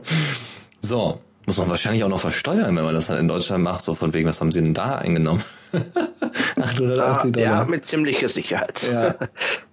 [0.80, 3.94] so, muss man wahrscheinlich auch noch versteuern, wenn man das dann in Deutschland macht, so
[3.94, 5.42] von wegen, was haben sie denn da eingenommen?
[5.72, 7.60] 880 ah, Dollar.
[7.62, 8.88] Ja, mit ziemlicher Sicherheit.
[8.90, 9.14] Ja.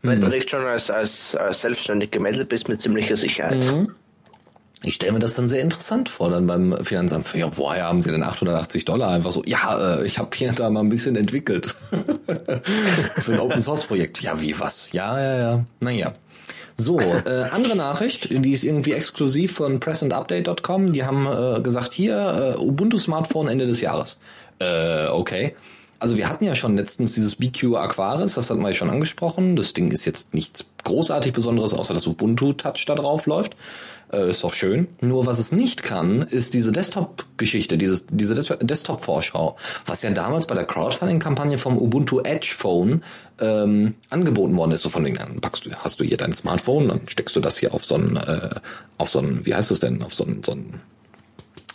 [0.02, 0.34] wenn du hm.
[0.34, 3.66] nicht schon als, als, als selbstständig gemeldet bist, mit ziemlicher Sicherheit.
[3.72, 3.94] Mhm.
[4.86, 7.34] Ich stelle mir das dann sehr interessant vor, dann beim Finanzamt.
[7.34, 9.10] Ja, woher haben Sie denn 880 Dollar?
[9.10, 11.76] Einfach so, ja, äh, ich habe hier da mal ein bisschen entwickelt.
[13.18, 14.22] Für ein Open Source Projekt.
[14.22, 14.92] Ja, wie was?
[14.92, 15.66] Ja, ja, ja.
[15.80, 16.14] Naja.
[16.78, 20.94] So, äh, andere Nachricht, die ist irgendwie exklusiv von presentupdate.com.
[20.94, 24.20] Die haben äh, gesagt, hier, äh, Ubuntu Smartphone Ende des Jahres.
[24.60, 25.56] Äh, okay.
[25.98, 29.56] Also wir hatten ja schon letztens dieses BQ Aquaris, das hatten wir ja schon angesprochen.
[29.56, 33.56] Das Ding ist jetzt nichts großartig Besonderes, außer dass Ubuntu Touch da drauf läuft.
[34.16, 34.88] Äh, ist doch schön.
[35.02, 40.66] Nur was es nicht kann, ist diese Desktop-Geschichte, diese Desktop-Vorschau, was ja damals bei der
[40.66, 43.04] Crowdfunding-Kampagne vom Ubuntu Edge Phone
[43.40, 44.84] ähm, angeboten worden ist.
[44.84, 47.74] So von den, packst du, hast du hier dein Smartphone, dann steckst du das hier
[47.74, 48.52] auf so ein, äh,
[48.98, 50.82] auf so ein, wie heißt es denn, auf so ein, so ein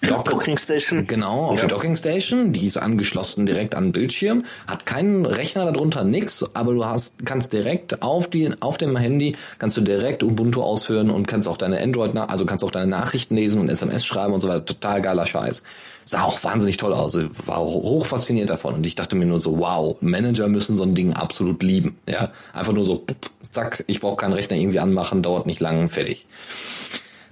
[0.02, 1.06] Dock, Docking Station.
[1.06, 1.66] Genau, auf ja.
[1.66, 2.52] die Docking Station.
[2.52, 4.44] Die ist angeschlossen direkt an den Bildschirm.
[4.66, 9.36] Hat keinen Rechner darunter, nix, aber du hast, kannst direkt auf die, auf dem Handy,
[9.58, 13.34] kannst du direkt Ubuntu ausführen und kannst auch deine Android, also kannst auch deine Nachrichten
[13.34, 14.64] lesen und SMS schreiben und so weiter.
[14.64, 15.62] Total geiler Scheiß.
[16.06, 17.16] Sah auch wahnsinnig toll aus.
[17.44, 18.74] War hoch fasziniert davon.
[18.76, 21.98] Und ich dachte mir nur so, wow, Manager müssen so ein Ding absolut lieben.
[22.08, 23.04] Ja, einfach nur so,
[23.42, 26.26] zack, ich brauche keinen Rechner irgendwie anmachen, dauert nicht lang, fertig.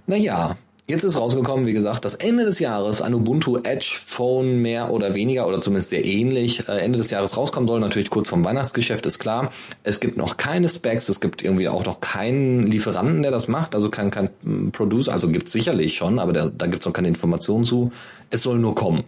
[0.07, 0.57] Naja,
[0.91, 5.15] Jetzt ist rausgekommen, wie gesagt, dass Ende des Jahres ein Ubuntu Edge Phone mehr oder
[5.15, 7.79] weniger oder zumindest sehr ähnlich äh, Ende des Jahres rauskommen soll.
[7.79, 9.51] Natürlich kurz vom Weihnachtsgeschäft ist klar.
[9.83, 13.75] Es gibt noch keine Specs, es gibt irgendwie auch noch keinen Lieferanten, der das macht,
[13.75, 16.95] also kein, kein hm, Producer, also gibt sicherlich schon, aber der, da gibt es noch
[16.95, 17.93] keine Informationen zu.
[18.31, 19.05] Es soll nur kommen.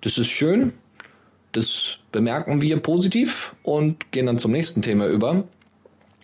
[0.00, 0.72] Das ist schön,
[1.52, 5.44] das bemerken wir positiv und gehen dann zum nächsten Thema über,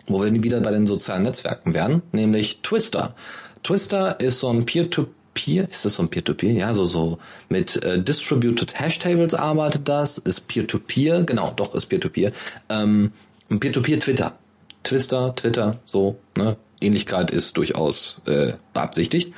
[0.07, 3.15] wo wir wieder bei den sozialen Netzwerken wären, nämlich Twister.
[3.63, 6.51] Twister ist so ein Peer-to-Peer, ist das so ein Peer-to-Peer?
[6.51, 7.17] Ja, so, so
[7.49, 12.31] mit äh, Distributed Hashtables arbeitet das, ist Peer-to-Peer, genau, doch, ist Peer-to-Peer.
[12.69, 13.11] Ähm,
[13.49, 14.33] Peer-to-Peer Twitter.
[14.83, 16.57] Twister, Twitter, so, ne?
[16.81, 19.33] Ähnlichkeit ist durchaus äh, beabsichtigt.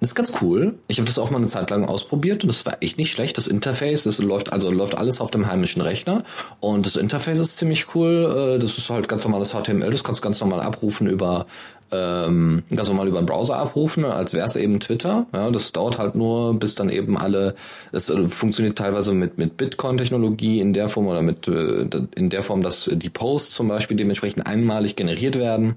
[0.00, 0.74] Das ist ganz cool.
[0.88, 3.38] Ich habe das auch mal eine Zeit lang ausprobiert und das war echt nicht schlecht.
[3.38, 6.24] Das Interface, das läuft also läuft alles auf dem heimischen Rechner
[6.58, 8.56] und das Interface ist ziemlich cool.
[8.56, 9.92] Äh, das ist halt ganz normales HTML.
[9.92, 11.46] Das kannst du ganz normal abrufen über
[11.92, 15.26] ähm, ganz normal über den Browser abrufen, als wäre es eben Twitter.
[15.32, 17.54] Ja, das dauert halt nur, bis dann eben alle,
[17.92, 22.42] es äh, funktioniert teilweise mit, mit Bitcoin-Technologie in der Form oder mit äh, in der
[22.42, 25.76] Form, dass die Posts zum Beispiel dementsprechend einmalig generiert werden.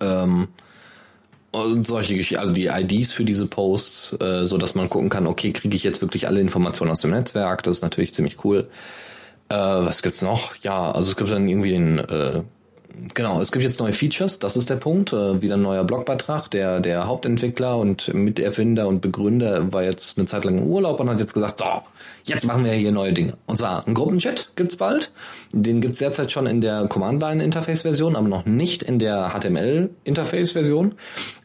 [0.00, 0.48] Ähm,
[1.50, 5.26] und solche Geschichten, also die IDs für diese Posts, äh, so dass man gucken kann,
[5.26, 7.62] okay, kriege ich jetzt wirklich alle Informationen aus dem Netzwerk?
[7.62, 8.68] Das ist natürlich ziemlich cool.
[9.48, 10.56] Äh, was gibt's noch?
[10.62, 12.42] Ja, also es gibt dann irgendwie den äh,
[13.14, 15.12] genau, es gibt jetzt neue Features, das ist der Punkt.
[15.12, 16.50] Äh, wieder ein neuer Blogbeitrag.
[16.50, 21.08] Der, der Hauptentwickler und Miterfinder und Begründer war jetzt eine Zeit lang im Urlaub und
[21.08, 21.64] hat jetzt gesagt, so,
[22.24, 23.36] jetzt machen wir hier neue Dinge.
[23.46, 25.10] Und zwar ein Gruppenchat gibt's bald.
[25.52, 30.94] Den gibt's derzeit schon in der Command-Line-Interface-Version, aber noch nicht in der HTML-Interface-Version.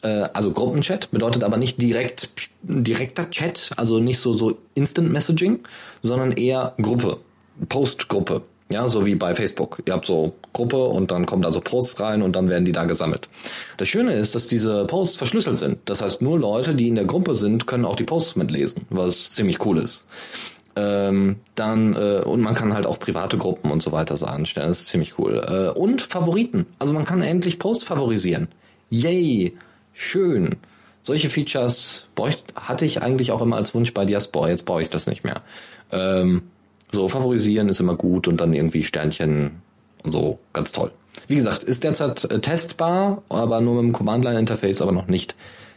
[0.01, 2.29] Äh, also Gruppenchat bedeutet aber nicht direkt
[2.61, 5.59] direkter Chat, also nicht so so Instant Messaging,
[6.01, 7.17] sondern eher Gruppe,
[7.67, 8.43] Postgruppe.
[8.71, 9.83] Ja, so wie bei Facebook.
[9.85, 12.71] Ihr habt so Gruppe und dann kommen da so Posts rein und dann werden die
[12.71, 13.27] da gesammelt.
[13.77, 15.77] Das Schöne ist, dass diese Posts verschlüsselt sind.
[15.85, 19.31] Das heißt, nur Leute, die in der Gruppe sind, können auch die Posts mitlesen, was
[19.31, 20.05] ziemlich cool ist.
[20.75, 24.69] Ähm, dann äh, und man kann halt auch private Gruppen und so weiter so anstellen.
[24.69, 25.43] Das ist ziemlich cool.
[25.47, 26.65] Äh, und Favoriten.
[26.79, 28.47] Also man kann endlich Posts favorisieren.
[28.89, 29.55] Yay,
[29.93, 30.55] schön.
[31.01, 32.07] Solche Features
[32.55, 34.49] hatte ich eigentlich auch immer als Wunsch bei Diaspora.
[34.49, 35.41] Jetzt brauche ich das nicht mehr.
[35.91, 36.43] Ähm,
[36.93, 39.61] so favorisieren ist immer gut und dann irgendwie Sternchen
[40.03, 40.91] und so ganz toll.
[41.27, 45.35] Wie gesagt, ist derzeit äh, testbar, aber nur mit dem Command-Line-Interface, aber noch nicht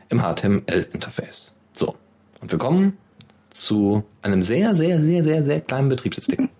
[0.08, 1.52] im HTML-Interface.
[1.72, 1.94] So,
[2.40, 2.98] und wir kommen
[3.50, 6.50] zu einem sehr, sehr, sehr, sehr, sehr kleinen Betriebssystem.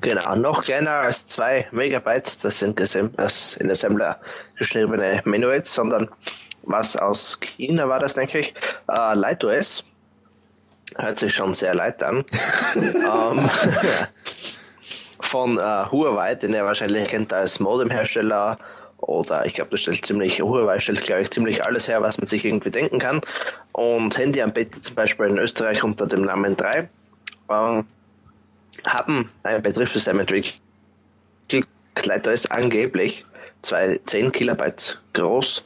[0.00, 2.94] Genau, noch kleiner als zwei Megabyte, das sind das
[3.56, 4.18] in Assembler
[4.56, 6.08] geschriebene Menuets, sondern
[6.62, 8.54] was aus China war das, denke ich,
[8.88, 9.84] äh, LightOS.
[10.98, 12.24] Hört sich schon sehr leid an.
[12.74, 13.50] ähm,
[15.20, 18.58] von äh, Huawei, den er wahrscheinlich kennt als Modemhersteller
[18.98, 22.26] oder ich glaube, das stellt ziemlich, Huawei stellt, glaube ich, ziemlich alles her, was man
[22.26, 23.20] sich irgendwie denken kann.
[23.72, 27.82] Und Handyanbieter zum Beispiel in Österreich unter dem Namen 3 äh,
[28.86, 30.60] haben ein Betriebssystem entwickelt.
[31.94, 33.26] Kleiner ist angeblich
[33.60, 35.64] zwei 10 Kilobyte groß.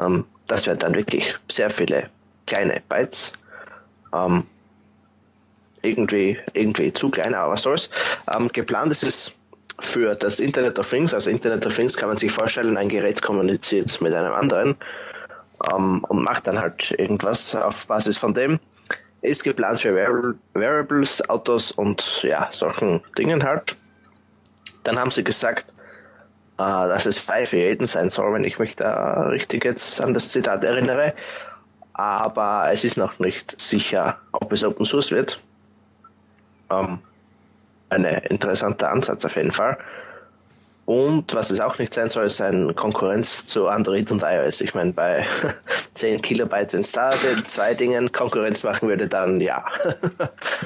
[0.00, 2.10] Ähm, das wären dann wirklich sehr viele
[2.46, 3.32] kleine Bytes.
[4.12, 4.44] Ähm,
[5.82, 7.90] irgendwie, irgendwie zu klein, aber was soll's.
[8.34, 9.32] Ähm, geplant ist es
[9.80, 11.14] für das Internet of Things.
[11.14, 14.76] Also Internet of Things kann man sich vorstellen, ein Gerät kommuniziert mit einem anderen
[15.72, 18.58] ähm, und macht dann halt irgendwas auf Basis von dem.
[19.22, 19.94] Ist geplant für
[20.54, 23.76] Variables, Autos und ja, solchen Dingen halt.
[24.84, 25.74] Dann haben sie gesagt,
[26.56, 30.14] äh, dass es frei für jeden sein soll, wenn ich mich da richtig jetzt an
[30.14, 31.14] das Zitat erinnere.
[31.92, 35.38] Aber es ist noch nicht sicher, ob es Open Source wird.
[36.70, 36.98] Ähm,
[37.90, 39.76] ein interessanter Ansatz auf jeden Fall.
[40.90, 44.60] Und was es auch nicht sein soll, ist eine Konkurrenz zu Android und iOS.
[44.60, 45.24] Ich meine, bei
[45.94, 47.12] 10 Kilobyte, wenn es da
[47.46, 49.64] zwei Dingen Konkurrenz machen würde, dann ja.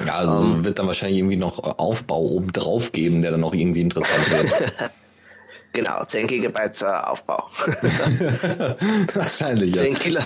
[0.03, 3.53] ja, also um, wird dann wahrscheinlich irgendwie noch Aufbau oben drauf geben, der dann noch
[3.53, 4.73] irgendwie interessant wird.
[5.73, 7.43] genau, 10 Gigabyte äh, Aufbau.
[9.13, 9.99] wahrscheinlich, 10 ja.
[9.99, 10.21] Kilo,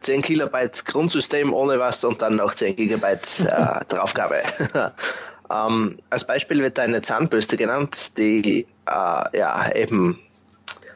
[0.00, 4.42] 10 Kilobyte Grundsystem ohne was und dann noch 10 Gigabyte äh, Draufgabe.
[5.50, 10.18] Ähm, als Beispiel wird eine Zahnbürste genannt, die äh, ja eben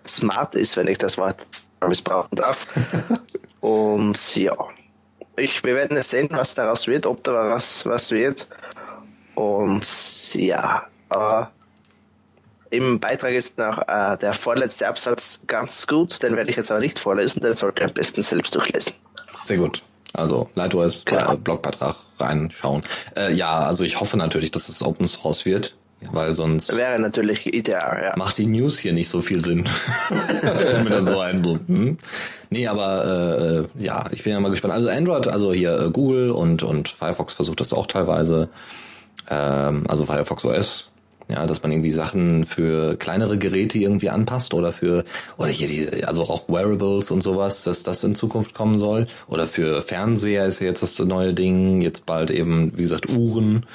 [0.07, 1.47] smart ist, wenn ich das Wort
[1.87, 2.66] missbrauchen darf.
[3.61, 4.55] Und ja,
[5.37, 8.47] ich, wir werden es sehen, was daraus wird, ob da was, was wird.
[9.35, 11.45] Und ja, äh,
[12.73, 16.81] im Beitrag ist noch äh, der vorletzte Absatz ganz gut, den werde ich jetzt aber
[16.81, 18.95] nicht vorlesen, den sollte ihr am besten selbst durchlesen.
[19.45, 19.83] Sehr gut.
[20.15, 21.37] Also LightOS genau.
[21.37, 22.83] Blogbeitrag reinschauen.
[23.17, 25.75] Äh, ja, also ich hoffe natürlich, dass es Open Source wird,
[26.13, 28.03] weil sonst wäre natürlich ideal.
[28.05, 28.17] Ja.
[28.17, 29.67] Macht die News hier nicht so viel Sinn.
[30.57, 31.45] Fällt mir dann so ein.
[31.45, 31.99] Hm?
[32.51, 34.75] Nee, aber äh, äh, ja, ich bin ja mal gespannt.
[34.75, 38.49] Also Android, also hier äh, Google und und Firefox versucht das auch teilweise.
[39.31, 40.91] Ähm, also Firefox OS
[41.33, 45.05] ja, dass man irgendwie Sachen für kleinere Geräte irgendwie anpasst oder für,
[45.38, 49.07] oder hier die, also auch Wearables und sowas, dass das in Zukunft kommen soll.
[49.27, 53.66] Oder für Fernseher ist ja jetzt das neue Ding, jetzt bald eben, wie gesagt, Uhren.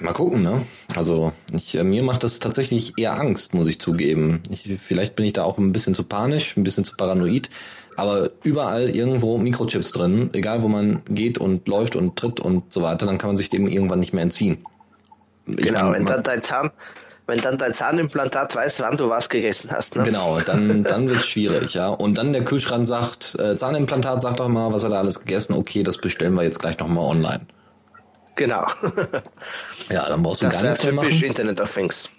[0.00, 0.62] Mal gucken, ne?
[0.96, 4.42] Also ich, äh, mir macht das tatsächlich eher Angst, muss ich zugeben.
[4.50, 7.50] Ich, vielleicht bin ich da auch ein bisschen zu panisch, ein bisschen zu paranoid,
[7.96, 12.82] aber überall irgendwo Mikrochips drin, egal wo man geht und läuft und tritt und so
[12.82, 14.58] weiter, dann kann man sich dem irgendwann nicht mehr entziehen.
[15.52, 16.70] Genau, wenn dann dein Zahn,
[17.26, 19.96] wenn dann dein Zahnimplantat weiß, wann du was gegessen hast.
[19.96, 20.02] Ne?
[20.02, 21.88] Genau, dann, dann wird es schwierig, ja.
[21.88, 25.54] Und dann der Kühlschrank sagt, äh, Zahnimplantat sagt doch mal, was hat er alles gegessen?
[25.54, 27.46] Okay, das bestellen wir jetzt gleich nochmal online.
[28.36, 28.66] Genau.
[29.90, 31.22] ja, dann brauchst du das gar nichts mehr machen.
[31.22, 32.10] Internet of Things.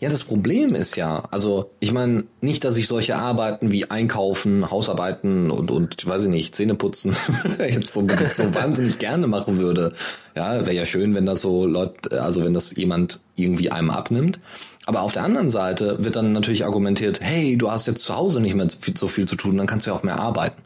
[0.00, 4.70] Ja, das Problem ist ja, also ich meine nicht, dass ich solche Arbeiten wie Einkaufen,
[4.70, 7.16] Hausarbeiten und und weiß ich nicht, Zähneputzen
[7.58, 9.92] jetzt so, so wahnsinnig gerne machen würde.
[10.34, 14.38] Ja, wäre ja schön, wenn das so Leute, also wenn das jemand irgendwie einem abnimmt.
[14.86, 18.40] Aber auf der anderen Seite wird dann natürlich argumentiert, hey, du hast jetzt zu Hause
[18.40, 20.62] nicht mehr so viel zu tun, dann kannst du ja auch mehr arbeiten.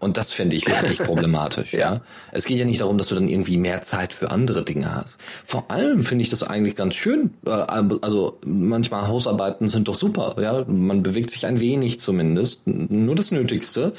[0.00, 2.00] Und das finde ich wirklich problematisch, ja.
[2.32, 5.18] Es geht ja nicht darum, dass du dann irgendwie mehr Zeit für andere Dinge hast.
[5.44, 7.30] Vor allem finde ich das eigentlich ganz schön.
[7.46, 10.64] Äh, also manchmal Hausarbeiten sind doch super, ja.
[10.66, 13.92] Man bewegt sich ein wenig zumindest, nur das Nötigste.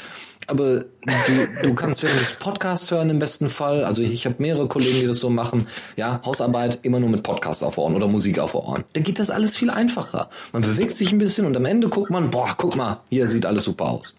[0.47, 3.83] Aber du, du kannst während des Podcasts hören im besten Fall.
[3.83, 5.67] Also ich habe mehrere Kollegen, die das so machen.
[5.95, 8.83] Ja, Hausarbeit immer nur mit Podcasts auf Ohren oder Musik auf Ohren.
[8.93, 10.29] Dann geht das alles viel einfacher.
[10.51, 13.45] Man bewegt sich ein bisschen und am Ende guckt man, boah, guck mal, hier sieht
[13.45, 14.15] alles super aus.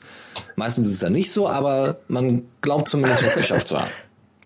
[0.57, 3.91] Meistens ist es ja nicht so, aber man glaubt zumindest was geschafft zu haben.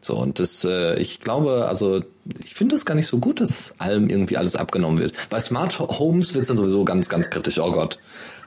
[0.07, 2.01] So, und das, äh, ich glaube, also
[2.45, 5.15] ich finde es gar nicht so gut, dass allem irgendwie alles abgenommen wird.
[5.31, 7.59] Bei Smart Homes wird es dann sowieso ganz, ganz kritisch.
[7.59, 7.99] Oh Gott.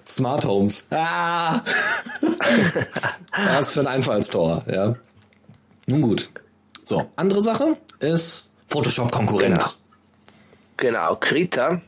[0.07, 0.87] Smart Homes.
[0.89, 1.61] Ah!
[3.35, 4.95] Was für ein Einfallstor, ja.
[5.85, 6.29] Nun gut.
[6.85, 9.57] So, andere Sache ist Photoshop-Konkurrent.
[10.77, 11.09] Genau.
[11.09, 11.81] genau, Krita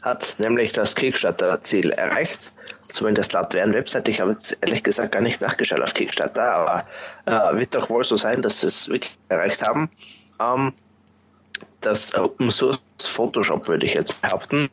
[0.00, 2.52] hat nämlich das Kickstarter-Ziel erreicht.
[2.92, 4.06] Zumindest laut deren Website.
[4.08, 6.86] Ich habe jetzt ehrlich gesagt gar nicht nachgeschaut auf Kickstarter, aber
[7.24, 9.88] äh, wird doch wohl so sein, dass sie es wirklich erreicht haben.
[10.38, 10.74] Ähm,
[11.80, 14.68] das Open Source Photoshop würde ich jetzt behaupten.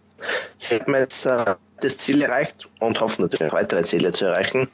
[0.57, 4.67] Sie haben jetzt äh, das Ziel erreicht und hoffen natürlich weitere Ziele zu erreichen,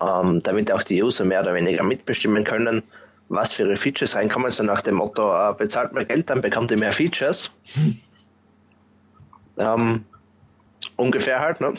[0.00, 2.84] ähm, damit auch die User mehr oder weniger mitbestimmen können,
[3.28, 4.52] was für ihre Features reinkommen.
[4.52, 7.50] So nach dem Motto, äh, bezahlt mehr Geld, dann bekommt ihr mehr Features.
[7.74, 8.00] Hm.
[9.58, 10.04] Ähm,
[11.00, 11.74] ungefähr halt, ne?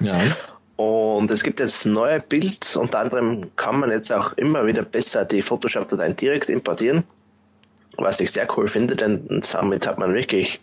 [0.00, 0.20] Ja.
[0.76, 5.24] Und es gibt jetzt neue Builds, unter anderem kann man jetzt auch immer wieder besser
[5.24, 7.04] die Photoshop-Dateien direkt importieren,
[7.96, 10.60] was ich sehr cool finde, denn damit hat man wirklich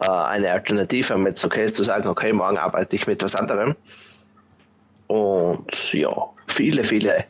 [0.00, 3.74] äh, eine Alternative, mit okay zu sagen, okay, morgen arbeite ich mit was anderem.
[5.08, 6.14] Und ja,
[6.46, 7.24] viele, viele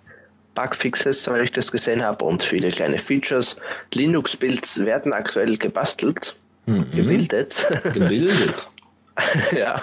[0.55, 3.57] Bugfixes, weil ich das gesehen habe, und viele kleine Features.
[3.95, 6.91] Linux-Builds werden aktuell gebastelt, mhm.
[6.91, 7.67] gebildet.
[7.95, 8.69] Gebildet.
[9.53, 9.83] ja.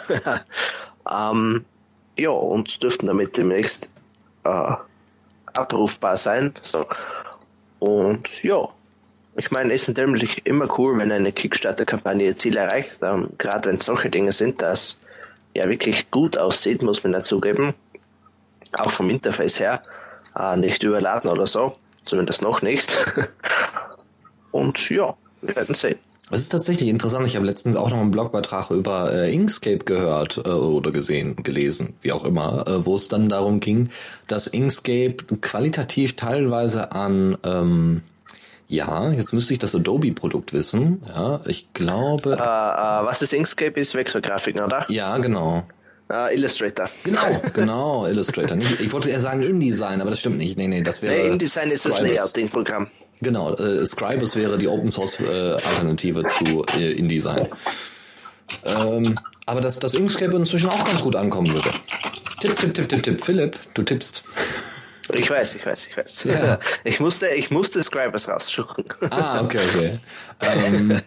[1.10, 1.66] ähm,
[2.18, 3.90] ja, und dürften damit demnächst
[4.44, 4.74] äh,
[5.54, 6.54] abrufbar sein.
[6.62, 6.86] So.
[7.80, 8.70] Und ja,
[9.36, 13.70] ich meine, es ist natürlich immer cool, wenn eine Kickstarter-Kampagne ihr Ziel erreicht, ähm, gerade
[13.70, 15.00] wenn es solche Dinge sind, dass
[15.54, 17.74] ja wirklich gut aussieht, muss man dazugeben.
[18.74, 19.84] Auch vom Interface her,
[20.38, 23.06] äh, nicht überladen oder so, zumindest noch nicht.
[24.52, 26.00] Und ja, wir werden sehen.
[26.32, 27.28] Es ist tatsächlich interessant.
[27.28, 31.94] Ich habe letztens auch noch einen Blogbeitrag über äh, Inkscape gehört äh, oder gesehen, gelesen,
[32.02, 33.90] wie auch immer, äh, wo es dann darum ging,
[34.28, 38.02] dass Inkscape qualitativ teilweise an ähm,
[38.72, 41.04] ja, jetzt müsste ich das Adobe-Produkt wissen.
[41.06, 42.30] Ja, ich glaube.
[42.30, 43.78] Uh, uh, was ist Inkscape?
[43.78, 44.86] Ist Vektorgrafiken, oder?
[44.88, 45.66] Ja, genau.
[46.10, 46.90] Uh, Illustrator.
[47.04, 48.56] Genau, genau, Illustrator.
[48.56, 50.58] Nicht, ich wollte eher sagen InDesign, aber das stimmt nicht.
[50.58, 51.14] Nee, nee, das wäre.
[51.16, 52.88] Nee, InDesign ist das Layouting-Programm.
[53.22, 57.50] Genau, äh, Scribus wäre die Open Source äh, Alternative zu äh, InDesign.
[58.66, 61.72] Ähm, aber dass das Inkscape inzwischen auch ganz gut ankommen würde.
[62.40, 63.24] Tipp, tipp, tipp, tipp, tipp.
[63.24, 64.24] Philipp, du tippst.
[65.14, 66.24] Ich weiß, ich weiß, ich weiß.
[66.26, 66.60] Ja.
[66.84, 68.86] Ich musste, ich musste Scribus raussuchen.
[69.10, 70.00] Ah, okay, okay.
[70.42, 71.02] Ähm,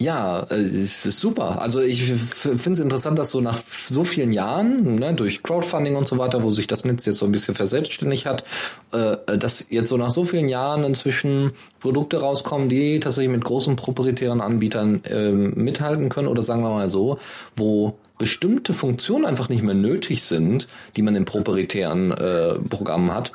[0.00, 1.60] ja, äh, ist super.
[1.60, 6.08] Also ich finde es interessant, dass so nach so vielen Jahren, ne, durch Crowdfunding und
[6.08, 8.44] so weiter, wo sich das Netz jetzt so ein bisschen verselbstständigt hat,
[8.92, 13.76] äh, dass jetzt so nach so vielen Jahren inzwischen Produkte rauskommen, die tatsächlich mit großen
[13.76, 17.18] proprietären Anbietern äh, mithalten können oder sagen wir mal so,
[17.54, 23.32] wo bestimmte Funktionen einfach nicht mehr nötig sind, die man in proprietären äh, Programmen hat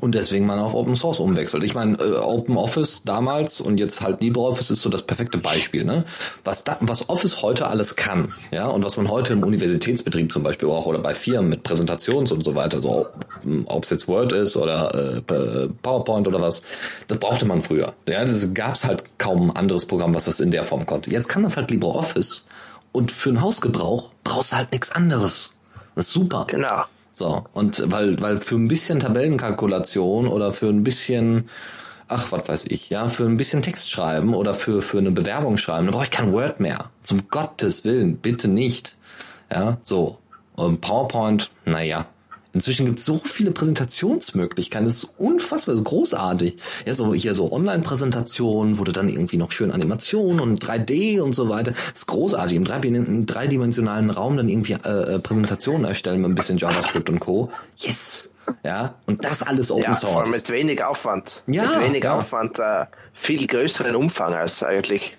[0.00, 1.64] und deswegen man auf Open Source umwechselt.
[1.64, 5.84] Ich meine, äh, Open Office damals und jetzt halt LibreOffice ist so das perfekte Beispiel,
[5.84, 6.04] ne?
[6.44, 10.42] Was da, was Office heute alles kann, ja, und was man heute im Universitätsbetrieb zum
[10.42, 13.06] Beispiel auch oder bei Firmen mit Präsentations und so weiter, so
[13.66, 16.62] ob es jetzt Word ist oder äh, PowerPoint oder was,
[17.08, 17.94] das brauchte man früher.
[18.08, 21.10] Ja, das gab's halt kaum ein anderes Programm, was das in der Form konnte.
[21.10, 22.44] Jetzt kann das halt LibreOffice
[22.92, 25.52] und für einen Hausgebrauch brauchst du halt nichts anderes.
[25.94, 26.46] Das ist super.
[26.48, 26.84] Genau.
[27.18, 31.48] So, und weil, weil für ein bisschen Tabellenkalkulation oder für ein bisschen,
[32.08, 35.56] ach, was weiß ich, ja, für ein bisschen Text schreiben oder für, für eine Bewerbung
[35.56, 36.90] schreiben, da brauche ich kein Word mehr.
[37.02, 38.96] Zum Gottes Willen, bitte nicht.
[39.50, 40.18] Ja, so.
[40.56, 42.06] Und PowerPoint, naja,
[42.56, 44.86] Inzwischen gibt es so viele Präsentationsmöglichkeiten.
[44.86, 46.56] Das ist unfassbar, das ist großartig.
[46.84, 51.34] Ja, so hier so Online-Präsentationen, wo du dann irgendwie noch schön Animationen und 3D und
[51.34, 51.72] so weiter.
[51.72, 52.56] Das ist großartig.
[52.56, 57.20] Im, im dreidimensionalen Raum dann irgendwie äh, äh, Präsentationen erstellen mit ein bisschen JavaScript und
[57.20, 57.50] Co.
[57.76, 58.30] Yes!
[58.62, 60.30] Ja, und das alles Open ja, Source.
[60.30, 61.42] Mit wenig Aufwand.
[61.46, 62.16] Ja, mit wenig ja.
[62.16, 65.16] Aufwand, äh, viel größeren Umfang als eigentlich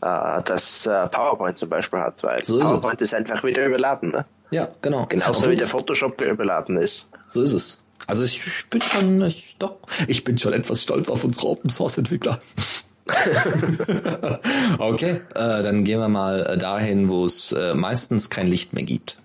[0.00, 3.08] äh, das äh, PowerPoint zum Beispiel hat, weil so ist PowerPoint es.
[3.08, 4.10] ist einfach wieder überladen.
[4.10, 4.24] Ne?
[4.50, 5.06] Ja, genau.
[5.06, 7.08] Genauso also, wie der Photoshop überladen ist.
[7.28, 7.82] So ist es.
[8.06, 11.98] Also ich bin schon, ich, doch, ich bin schon etwas stolz auf unsere Open Source
[11.98, 12.40] Entwickler.
[14.78, 18.84] okay, äh, dann gehen wir mal äh, dahin, wo es äh, meistens kein Licht mehr
[18.84, 19.16] gibt.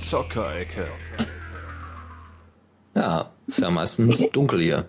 [0.00, 0.86] Zockerecke.
[2.94, 4.86] Ja, ist ja meistens dunkel hier.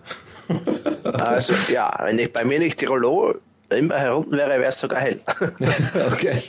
[1.04, 3.36] also ja, wenn ich bei mir nicht Tirolo
[3.70, 5.20] immer herunten wäre, wäre es sogar hell.
[6.12, 6.42] okay.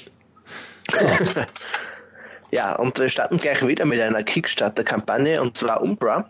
[0.94, 1.06] So.
[2.54, 6.30] Ja, und wir starten gleich wieder mit einer Kickstarter-Kampagne und zwar Umbra.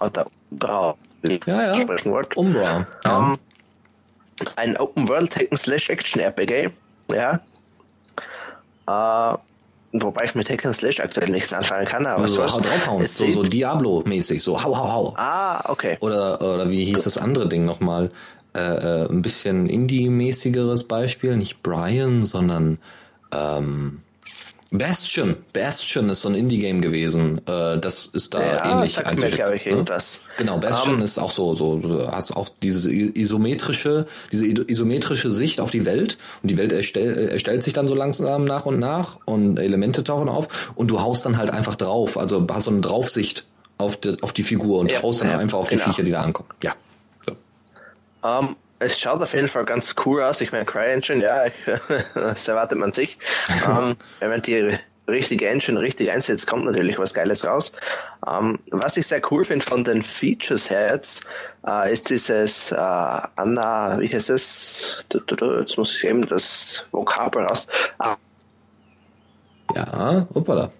[0.00, 1.74] Oder Umbra, wie ja, ja.
[1.74, 2.36] sprechen wollt.
[2.36, 2.84] Umbra.
[3.04, 3.18] Ja.
[3.18, 3.38] Um,
[4.56, 6.70] ein Open World Hacken Slash Action RPG.
[7.12, 7.40] Ja.
[8.90, 9.38] Uh,
[9.92, 12.04] wobei ich mit Hacken Slash aktuell nichts anfangen kann.
[12.04, 13.06] Aber also so hau draufhauen.
[13.06, 14.42] So, so Diablo-mäßig.
[14.42, 15.14] So hau, hau, hau.
[15.16, 15.98] Ah, okay.
[16.00, 18.10] Oder, oder wie hieß das andere Ding nochmal?
[18.56, 21.36] Äh, äh, ein bisschen Indie-mäßigeres Beispiel.
[21.36, 22.80] Nicht Brian, sondern
[23.30, 24.02] ähm,
[24.70, 25.36] Bastion.
[25.54, 27.40] Bastion ist so ein Indie-Game gewesen.
[27.46, 29.70] Äh, das ist da Ja, ähnlich mir, einzuschätzen, glaube ich, ne?
[29.70, 30.20] irgendwas.
[30.36, 35.60] Genau, Bastion Ähm, ist auch so, so, du hast auch diese isometrische, diese isometrische Sicht
[35.60, 39.18] auf die Welt und die Welt erstell, erstellt sich dann so langsam nach und nach
[39.24, 42.80] und Elemente tauchen auf und du haust dann halt einfach drauf, also hast so eine
[42.80, 43.44] Draufsicht
[43.78, 45.88] auf die, auf die Figur und Ja, haust dann ja, einfach auf die genau.
[45.88, 46.50] Viecher, die da ankommen.
[46.62, 46.74] Ja.
[47.24, 47.32] So.
[48.22, 50.40] Ähm, es schaut auf jeden Fall ganz cool aus.
[50.40, 51.54] Ich meine, CryEngine, ja, ich,
[52.14, 53.18] das erwartet man sich.
[53.68, 57.72] ähm, wenn man die richtige Engine richtig einsetzt, kommt natürlich was Geiles raus.
[58.26, 61.26] Ähm, was ich sehr cool finde von den Features her jetzt,
[61.66, 65.06] äh, ist dieses äh, Anna, wie heißt es?
[65.12, 67.66] Jetzt muss ich eben das Vokabel raus.
[67.98, 68.16] Ah,
[69.74, 70.70] Ja, hoppala.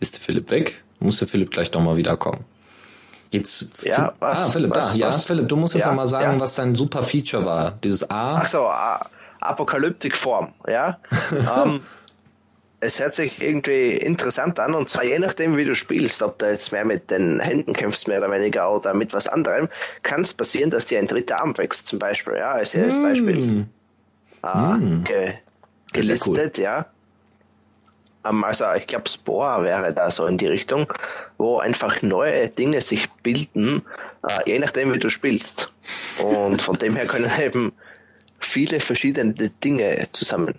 [0.00, 0.82] Ist der Philipp weg?
[1.00, 2.44] Muss der Philipp gleich nochmal wiederkommen.
[3.34, 5.24] Jetzt, Ja, was- ah, Philipp, was- da, ja, was?
[5.24, 6.40] Philipp, du musst jetzt Ja, noch mal sagen, ja.
[6.40, 7.72] was dein super Feature war.
[7.82, 8.36] Dieses A.
[8.36, 9.06] Ach so, A-
[9.40, 10.98] Apokalyptikform, ja.
[11.32, 11.80] ähm,
[12.80, 16.46] es hört sich irgendwie interessant an und zwar je nachdem, wie du spielst, ob du
[16.50, 19.68] jetzt mehr mit den Händen kämpfst, mehr oder weniger, oder mit was anderem,
[20.02, 23.66] kann es passieren, dass dir ein dritter Arm wächst, zum Beispiel, ja, als als Beispiel.
[24.42, 25.36] Ah, ge Sehr cool.
[25.92, 26.86] gelistet, ja.
[28.24, 30.92] Ähm, Also ich glaube, Spore wäre da so in die Richtung,
[31.38, 33.82] wo einfach neue Dinge sich bilden,
[34.26, 35.72] äh, je nachdem, wie du spielst.
[36.22, 37.72] Und von dem her können eben
[38.38, 40.54] viele verschiedene Dinge zusammen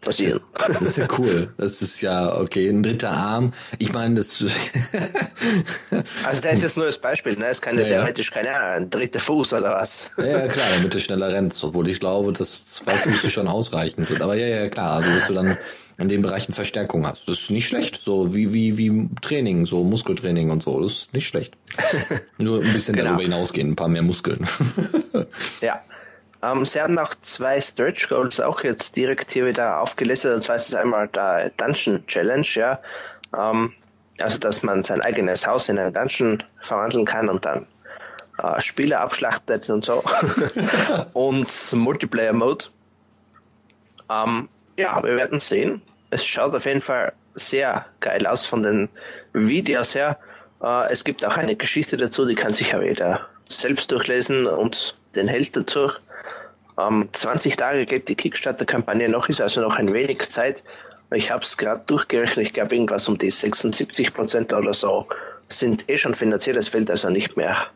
[0.00, 0.40] passieren.
[0.56, 1.52] Das ist ja cool.
[1.58, 3.52] Das ist ja, okay, ein dritter Arm.
[3.78, 4.42] Ich meine, das,
[6.24, 7.46] Also das ist jetzt nur das Beispiel, ne?
[7.46, 10.10] Es kann ja, theoretisch keine Ahnung, ein dritter Fuß oder was.
[10.16, 14.06] ja, ja, klar, damit du schneller rennst, obwohl ich glaube, dass zwei Füße schon ausreichend
[14.06, 14.22] sind.
[14.22, 15.58] Aber ja, ja, klar, also, dass du dann
[16.00, 17.28] in den Bereichen Verstärkung hast.
[17.28, 18.00] Das ist nicht schlecht.
[18.00, 20.80] So wie, wie, wie Training, so Muskeltraining und so.
[20.80, 21.56] Das ist nicht schlecht.
[22.38, 23.10] Nur ein bisschen Genau.
[23.10, 24.46] darüber hinausgehen, ein paar mehr Muskeln.
[25.60, 25.80] Ja.
[26.42, 30.32] Ähm, sie haben auch zwei Stretch Goals auch jetzt direkt hier wieder aufgelistet.
[30.32, 32.80] Und zwar ist es einmal der Dungeon Challenge, ja.
[33.36, 33.72] Ähm,
[34.22, 37.66] also, dass man sein eigenes Haus in einen Dungeon verwandeln kann und dann
[38.42, 40.02] äh, Spieler abschlachtet und so.
[41.12, 42.64] und Multiplayer Mode.
[44.10, 44.48] Ähm,
[44.80, 45.82] ja, wir werden sehen.
[46.10, 48.88] Es schaut auf jeden Fall sehr geil aus von den
[49.32, 50.18] Videos her.
[50.62, 54.96] Äh, es gibt auch eine Geschichte dazu, die kann sich ja jeder selbst durchlesen und
[55.14, 55.90] den Held dazu.
[56.78, 60.62] Ähm, 20 Tage geht die Kickstarter-Kampagne noch, ist also noch ein wenig Zeit.
[61.12, 65.06] Ich habe es gerade durchgerechnet, ich glaube irgendwas um die 76 Prozent oder so
[65.48, 67.66] sind eh schon finanziert, es fehlt also nicht mehr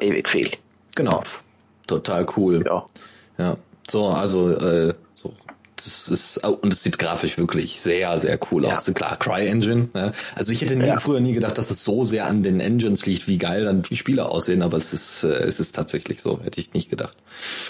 [0.00, 0.50] ewig viel.
[0.94, 1.22] genau.
[1.86, 2.64] Total cool.
[2.64, 2.86] Ja.
[3.36, 3.56] Ja,
[3.88, 4.94] so, also, äh,
[5.84, 8.76] das ist, und es sieht grafisch wirklich sehr, sehr cool Ja.
[8.76, 8.90] aus.
[8.94, 10.12] Klar, CryEngine, ne?
[10.34, 10.98] Also ich hätte nie, Ja.
[10.98, 13.96] früher nie gedacht, dass es so sehr an den Engines liegt, wie geil dann die
[13.96, 17.16] Spiele aussehen, aber es ist, äh, es ist tatsächlich so, hätte ich nicht gedacht.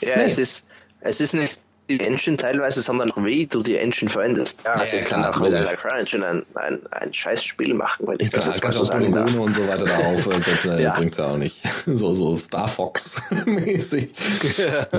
[0.02, 0.24] Ja, Nee.
[0.24, 0.66] es ist,
[1.00, 1.58] es ist nicht
[1.98, 4.62] die Engine teilweise, sondern auch wie du die Engine verwendest.
[4.64, 7.74] Ja, also ja, ich kann klar, auch mit einer CryEngine ein, ein, ein scheiß Spiel
[7.74, 9.34] machen, wenn ich das Klar, jetzt mal so sagen darf.
[9.36, 10.88] Und so weiter da aufsetzen, Ja.
[10.90, 11.56] das bringt's ja auch nicht.
[11.86, 14.10] So, so Star Fox mäßig.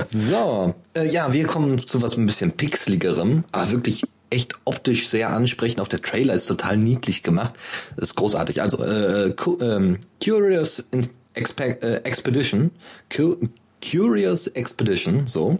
[0.04, 5.30] so, äh, ja, wir kommen zu was ein bisschen pixeligerem, aber wirklich echt optisch sehr
[5.30, 5.80] ansprechend.
[5.80, 7.54] Auch der Trailer ist total niedlich gemacht.
[7.96, 8.62] Das ist großartig.
[8.62, 10.86] Also, äh, Cu- ähm, Curious
[11.34, 12.70] Expe äh, Expedition,
[13.14, 13.36] Cu
[13.90, 15.58] Curious Expedition, so.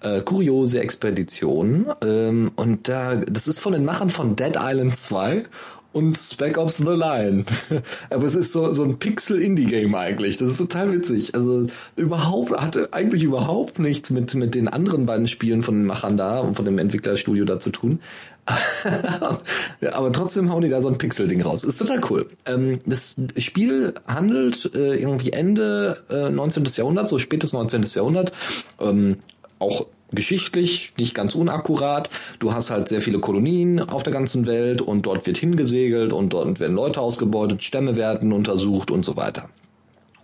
[0.00, 1.86] Äh, kuriose Expedition.
[2.02, 5.44] Ähm, und da, das ist von den Machern von Dead Island 2
[5.92, 7.44] und Spec Ops The Line.
[8.10, 10.36] Aber es ist so, so ein Pixel-Indie-Game eigentlich.
[10.36, 11.34] Das ist total witzig.
[11.34, 16.16] Also überhaupt, hatte eigentlich überhaupt nichts mit, mit den anderen beiden Spielen von den Machern
[16.16, 17.98] da und von dem Entwicklerstudio da zu tun.
[19.92, 21.64] Aber trotzdem hauen die da so ein Pixel-Ding raus.
[21.64, 22.30] Ist total cool.
[22.46, 26.64] Ähm, das Spiel handelt äh, irgendwie Ende äh, 19.
[26.76, 27.82] Jahrhundert, so spätes 19.
[27.94, 28.32] Jahrhundert.
[28.80, 29.16] Ähm,
[29.58, 32.10] auch geschichtlich nicht ganz unakkurat.
[32.38, 36.32] Du hast halt sehr viele Kolonien auf der ganzen Welt und dort wird hingesegelt und
[36.32, 39.48] dort werden Leute ausgebeutet, Stämme werden untersucht und so weiter.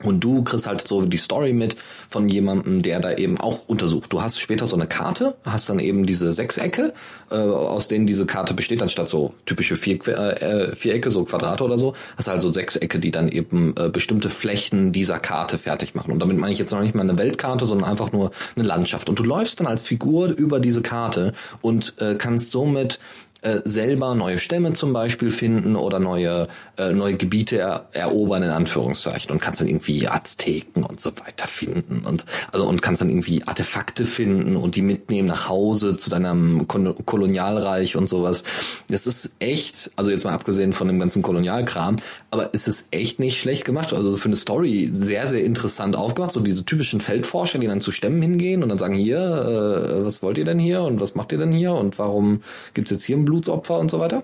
[0.05, 1.77] Und du kriegst halt so die Story mit
[2.09, 4.13] von jemandem, der da eben auch untersucht.
[4.13, 6.93] Du hast später so eine Karte, hast dann eben diese Sechsecke,
[7.31, 11.79] äh, aus denen diese Karte besteht, anstatt so typische Vier, äh, Vierecke, so Quadrate oder
[11.79, 16.13] so, hast also Sechsecke, die dann eben äh, bestimmte Flächen dieser Karte fertig machen.
[16.13, 19.09] Und damit meine ich jetzt noch nicht mal eine Weltkarte, sondern einfach nur eine Landschaft.
[19.09, 21.33] Und du läufst dann als Figur über diese Karte
[21.63, 23.01] und äh, kannst somit
[23.45, 28.49] äh, selber neue Stämme zum Beispiel finden oder neue äh, neue Gebiete er, erobern in
[28.49, 33.11] Anführungszeichen und kannst dann irgendwie Azteken und so weiter finden und also und kannst dann
[33.11, 38.45] irgendwie Artefakte finden und die mitnehmen nach Hause zu deinem Kon Kolonialreich und sowas.
[38.89, 41.97] Das ist echt, also jetzt mal abgesehen von dem ganzen Kolonialkram,
[42.31, 43.93] aber es ist echt nicht schlecht gemacht.
[43.93, 47.93] Also für eine Story sehr sehr interessant aufgemacht, so diese typischen Feldforscher, die dann zu
[47.93, 51.31] Stämmen hingehen und dann sagen hier, äh, was wollt ihr denn hier und was macht
[51.33, 52.41] ihr denn hier und warum
[52.73, 54.23] gibt's jetzt hier einen Blutopfer und so weiter.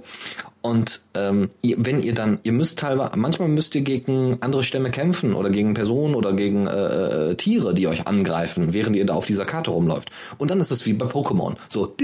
[0.62, 4.90] Und ähm, ihr, wenn ihr dann, ihr müsst teilweise, manchmal müsst ihr gegen andere Stämme
[4.90, 9.14] kämpfen oder gegen Personen oder gegen äh, äh, Tiere, die euch angreifen, während ihr da
[9.14, 10.11] auf dieser Karte rumläuft.
[10.38, 11.54] Und dann ist es wie bei Pokémon.
[11.68, 11.94] So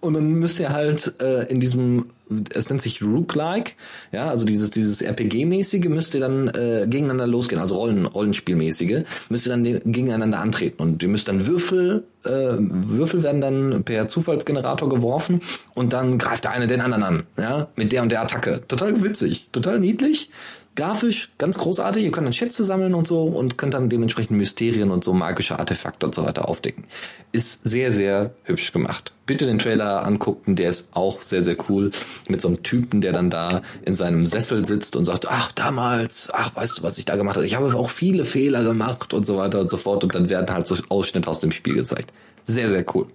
[0.00, 2.06] und dann müsst ihr halt äh, in diesem
[2.54, 3.76] es nennt sich Rook-like,
[4.10, 9.46] ja, also dieses, dieses RPG-mäßige müsst ihr dann äh, gegeneinander losgehen, also Rollen, Rollenspielmäßige, müsst
[9.46, 14.88] ihr dann gegeneinander antreten und ihr müsst dann Würfel, äh, Würfel werden dann per Zufallsgenerator
[14.88, 15.40] geworfen
[15.74, 17.45] und dann greift der eine den anderen an, ja,
[17.76, 18.62] mit der und der Attacke.
[18.68, 20.30] Total witzig, total niedlich,
[20.76, 22.04] grafisch ganz großartig.
[22.04, 25.58] Ihr könnt dann Schätze sammeln und so und könnt dann dementsprechend Mysterien und so magische
[25.58, 26.84] Artefakte und so weiter aufdecken.
[27.32, 29.12] Ist sehr, sehr hübsch gemacht.
[29.24, 31.90] Bitte den Trailer angucken, der ist auch sehr, sehr cool.
[32.28, 36.28] Mit so einem Typen, der dann da in seinem Sessel sitzt und sagt, ach, damals,
[36.32, 37.46] ach, weißt du, was ich da gemacht habe?
[37.46, 40.04] Ich habe auch viele Fehler gemacht und so weiter und so fort.
[40.04, 42.12] Und dann werden halt so Ausschnitte aus dem Spiel gezeigt.
[42.44, 43.06] Sehr, sehr cool.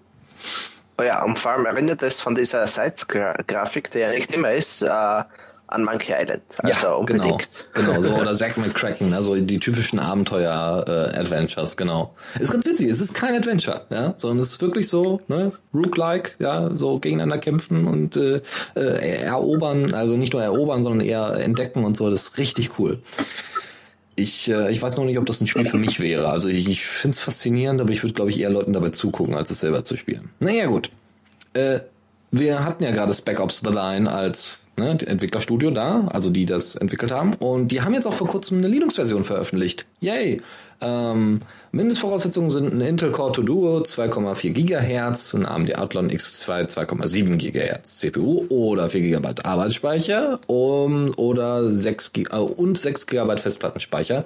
[0.97, 4.81] Oh ja, und vor allem erinnert es von dieser Sites-Grafik, die ja nicht immer ist,
[4.81, 5.23] äh,
[5.71, 6.41] an Monkey Island.
[6.59, 7.67] Also ja, unbedingt.
[7.73, 12.13] Genau, genau so oder Zack McCracken, also die typischen Abenteuer-Adventures, äh, genau.
[12.39, 16.35] Ist ganz witzig, es ist kein Adventure, ja, sondern es ist wirklich so, ne, Rook-like,
[16.39, 18.41] ja, so gegeneinander kämpfen und äh,
[18.75, 22.99] äh, erobern, also nicht nur erobern, sondern eher entdecken und so, das ist richtig cool.
[24.15, 26.29] Ich, äh, ich weiß noch nicht, ob das ein Spiel für mich wäre.
[26.29, 29.35] Also ich, ich finde es faszinierend, aber ich würde, glaube ich, eher Leuten dabei zugucken,
[29.35, 30.29] als es selber zu spielen.
[30.39, 30.91] Naja, gut.
[31.53, 31.79] Äh,
[32.31, 36.75] wir hatten ja gerade Spec Ops The Line als ne, Entwicklerstudio da, also die das
[36.75, 37.33] entwickelt haben.
[37.35, 39.85] Und die haben jetzt auch vor kurzem eine Linux-Version veröffentlicht.
[39.99, 40.41] Yay!
[40.81, 41.41] Ähm,
[41.73, 47.97] Mindestvoraussetzungen sind ein Intel Core 2 Duo 2,4 GHz, ein AMD Athlon X2 2,7 GHz
[47.97, 54.25] CPU oder 4 GB Arbeitsspeicher um, oder 6 G äh, und 6 GB Festplattenspeicher.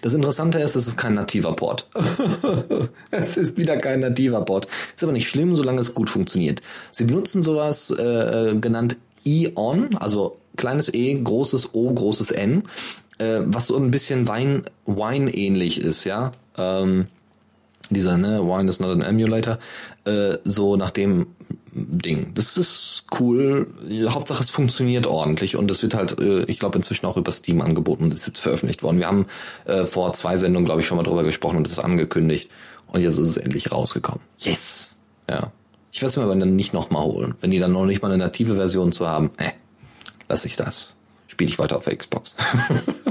[0.00, 1.86] Das Interessante ist, es ist kein nativer Port.
[3.10, 4.66] es ist wieder kein nativer Port.
[4.94, 6.62] Ist aber nicht schlimm, solange es gut funktioniert.
[6.92, 12.62] Sie benutzen sowas äh, genannt E-On, also kleines E, großes O, großes N,
[13.18, 16.32] äh, was so ein bisschen Wein, Wine ähnlich ist, ja.
[16.56, 17.06] Ähm,
[17.90, 19.58] dieser, ne, Wine is not an emulator,
[20.04, 21.26] äh, so nach dem
[21.72, 22.32] Ding.
[22.34, 23.66] Das ist cool.
[24.08, 27.60] Hauptsache es funktioniert ordentlich und es wird halt, äh, ich glaube, inzwischen auch über Steam
[27.60, 28.98] angeboten und ist jetzt veröffentlicht worden.
[28.98, 29.26] Wir haben
[29.66, 32.50] äh, vor zwei Sendungen, glaube ich, schon mal drüber gesprochen und das angekündigt.
[32.88, 34.20] Und jetzt ist es endlich rausgekommen.
[34.38, 34.94] Yes!
[35.28, 35.52] Ja.
[35.92, 37.34] Ich werde es mir aber dann nicht nochmal holen.
[37.40, 39.50] Wenn die dann noch nicht mal eine native Version zu haben, äh,
[40.28, 40.94] lasse ich das.
[41.26, 42.34] Spiele ich weiter auf der Xbox.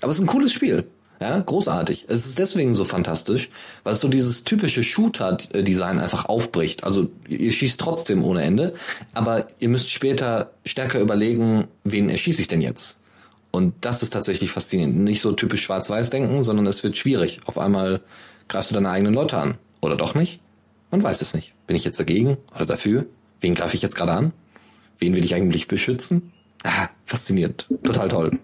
[0.00, 0.84] aber es ist ein cooles Spiel.
[1.20, 2.04] Ja, großartig.
[2.08, 3.50] Es ist deswegen so fantastisch,
[3.82, 6.84] weil es so dieses typische Shooter-Design einfach aufbricht.
[6.84, 8.74] Also ihr schießt trotzdem ohne Ende,
[9.14, 13.00] aber ihr müsst später stärker überlegen, wen erschieße ich denn jetzt?
[13.50, 14.96] Und das ist tatsächlich faszinierend.
[14.98, 17.40] Nicht so typisch schwarz-weiß denken, sondern es wird schwierig.
[17.46, 18.00] Auf einmal
[18.46, 19.58] greifst du deine eigenen Leute an.
[19.80, 20.40] Oder doch nicht?
[20.92, 21.52] Man weiß es nicht.
[21.66, 23.06] Bin ich jetzt dagegen oder dafür?
[23.40, 24.32] Wen greife ich jetzt gerade an?
[24.98, 26.32] Wen will ich eigentlich beschützen?
[26.64, 27.68] Ah, faszinierend.
[27.84, 28.38] Total toll.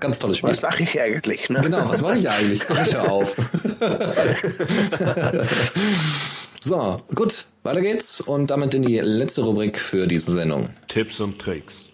[0.00, 0.50] Ganz tolles Spiel.
[0.50, 1.48] Was mache ich eigentlich?
[1.48, 1.60] Ne?
[1.62, 2.60] Genau, was mache ich eigentlich?
[2.68, 3.36] Ich höre auf.
[6.60, 10.68] so, gut, weiter geht's und damit in die letzte Rubrik für diese Sendung.
[10.88, 11.88] Tipps und Tricks.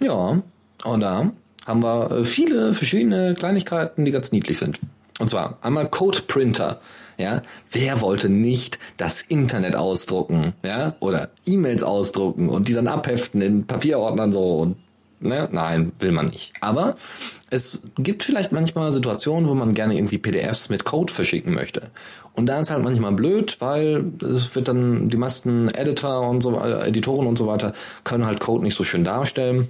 [0.00, 0.42] Ja,
[0.84, 1.32] und da
[1.66, 4.80] haben wir äh, viele verschiedene Kleinigkeiten, die ganz niedlich sind.
[5.18, 6.80] Und zwar einmal Code Printer.
[7.20, 13.42] Ja, wer wollte nicht das Internet ausdrucken, ja, oder E-Mails ausdrucken und die dann abheften
[13.42, 14.76] in Papierordnern so und
[15.20, 15.48] ne?
[15.52, 16.52] Nein, will man nicht.
[16.60, 16.96] Aber
[17.50, 21.90] es gibt vielleicht manchmal Situationen, wo man gerne irgendwie PDFs mit Code verschicken möchte.
[22.32, 26.58] Und da ist halt manchmal blöd, weil es wird dann die meisten Editor und so
[26.60, 27.72] Editoren und so weiter
[28.04, 29.68] können halt Code nicht so schön darstellen.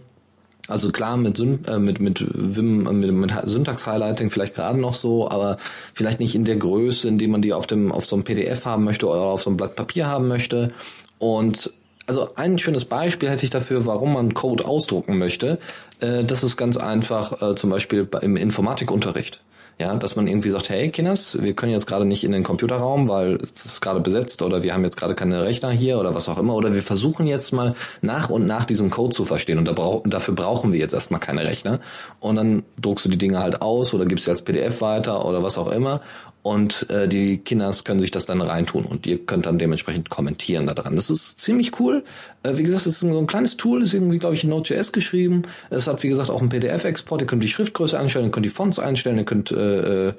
[0.70, 5.28] Also klar, mit, äh, mit, mit, Vim, äh, mit, mit Syntax-Highlighting vielleicht gerade noch so,
[5.28, 5.56] aber
[5.94, 8.64] vielleicht nicht in der Größe, in die man die auf dem auf so einem PDF
[8.64, 10.72] haben möchte oder auf so einem Blatt Papier haben möchte.
[11.18, 11.72] Und
[12.06, 15.58] also ein schönes Beispiel hätte ich dafür, warum man Code ausdrucken möchte.
[15.98, 19.42] Äh, das ist ganz einfach, zum Beispiel im Informatikunterricht.
[19.80, 23.08] Ja, dass man irgendwie sagt, hey Kinders, wir können jetzt gerade nicht in den Computerraum,
[23.08, 26.28] weil es ist gerade besetzt oder wir haben jetzt gerade keine Rechner hier oder was
[26.28, 26.54] auch immer.
[26.54, 30.02] Oder wir versuchen jetzt mal nach und nach diesen Code zu verstehen und da brauch,
[30.04, 31.80] dafür brauchen wir jetzt erstmal keine Rechner.
[32.18, 35.42] Und dann druckst du die Dinge halt aus oder gibst sie als PDF weiter oder
[35.42, 36.02] was auch immer
[36.42, 40.66] und äh, die Kinders können sich das dann reintun und ihr könnt dann dementsprechend kommentieren
[40.66, 40.96] daran.
[40.96, 42.02] Das ist ziemlich cool.
[42.42, 44.92] Äh, wie gesagt, es ist so ein kleines Tool, ist irgendwie, glaube ich, in Node.js
[44.92, 45.42] geschrieben.
[45.68, 47.20] Es hat, wie gesagt, auch einen PDF-Export.
[47.20, 50.14] Ihr könnt die Schriftgröße einstellen, ihr könnt die Fonts einstellen, ihr könnt äh, äh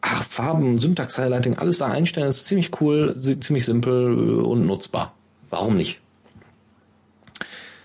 [0.00, 2.26] ach, Farben, Syntax-Highlighting, alles da einstellen.
[2.26, 5.14] Das ist ziemlich cool, ziemlich simpel und nutzbar.
[5.50, 6.00] Warum nicht?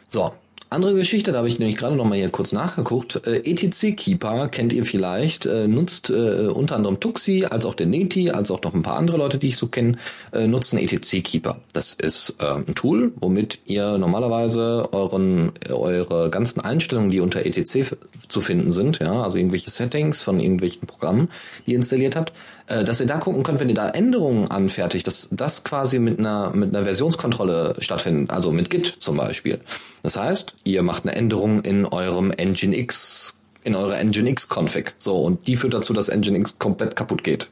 [0.07, 0.33] So,
[0.71, 3.27] Andere Geschichte, da habe ich nämlich gerade noch mal hier kurz nachgeguckt.
[3.27, 7.87] Äh, ETC Keeper kennt ihr vielleicht, äh, nutzt äh, unter anderem Tuxi, als auch der
[7.87, 9.97] Neti, als auch noch ein paar andere Leute, die ich so kenne,
[10.31, 11.59] äh, nutzen ETC Keeper.
[11.73, 17.97] Das ist äh, ein Tool, womit ihr normalerweise euren eure ganzen Einstellungen, die unter ETC
[18.29, 21.27] zu finden sind, ja, also irgendwelche Settings von irgendwelchen Programmen,
[21.65, 22.31] die ihr installiert habt,
[22.67, 26.51] dass ihr da gucken könnt, wenn ihr da Änderungen anfertigt, dass das quasi mit einer
[26.53, 29.59] mit einer Versionskontrolle stattfindet, also mit Git zum Beispiel.
[30.03, 34.93] Das heißt, ihr macht eine Änderung in eurem Nginx, in eurer Nginx Config.
[34.97, 37.49] So, und die führt dazu, dass Nginx komplett kaputt geht.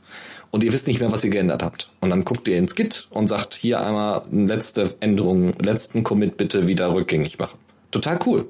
[0.51, 1.91] Und ihr wisst nicht mehr, was ihr geändert habt.
[1.99, 6.67] Und dann guckt ihr ins Git und sagt, hier einmal letzte Änderung, letzten Commit bitte
[6.67, 7.59] wieder rückgängig machen.
[7.91, 8.47] Total cool.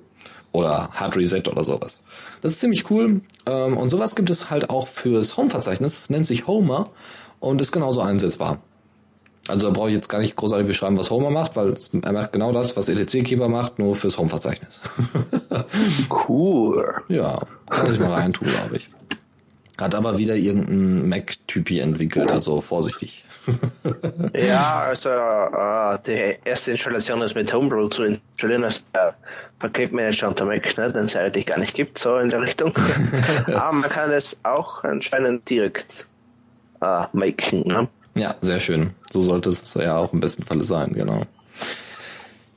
[0.52, 2.02] Oder Hard Reset oder sowas.
[2.42, 3.22] Das ist ziemlich cool.
[3.46, 5.94] Ähm, und sowas gibt es halt auch fürs Home-Verzeichnis.
[5.96, 6.90] Das nennt sich Homer
[7.40, 8.60] und ist genauso einsetzbar.
[9.48, 11.74] Also da brauche ich jetzt gar nicht großartig beschreiben, was Homer macht, weil
[12.04, 14.80] er macht genau das, was ETC-Keeper macht, nur fürs Home-Verzeichnis.
[16.30, 16.94] cool.
[17.08, 18.90] Ja, kann ich mal reintun, glaube ich.
[19.80, 23.24] Hat aber wieder irgendein Mac-Typi entwickelt, also vorsichtig.
[24.34, 29.16] ja, also äh, die erste Installation ist mit Homebrew zu installieren, als der
[29.60, 32.74] Paketmanager unter Mac, ne, den es eigentlich gar nicht gibt, so in der Richtung.
[33.48, 36.06] aber man kann es auch anscheinend direkt
[36.82, 37.64] äh, machen.
[37.66, 37.88] Ne?
[38.16, 38.92] Ja, sehr schön.
[39.12, 41.24] So sollte es ja auch im besten Falle sein, genau.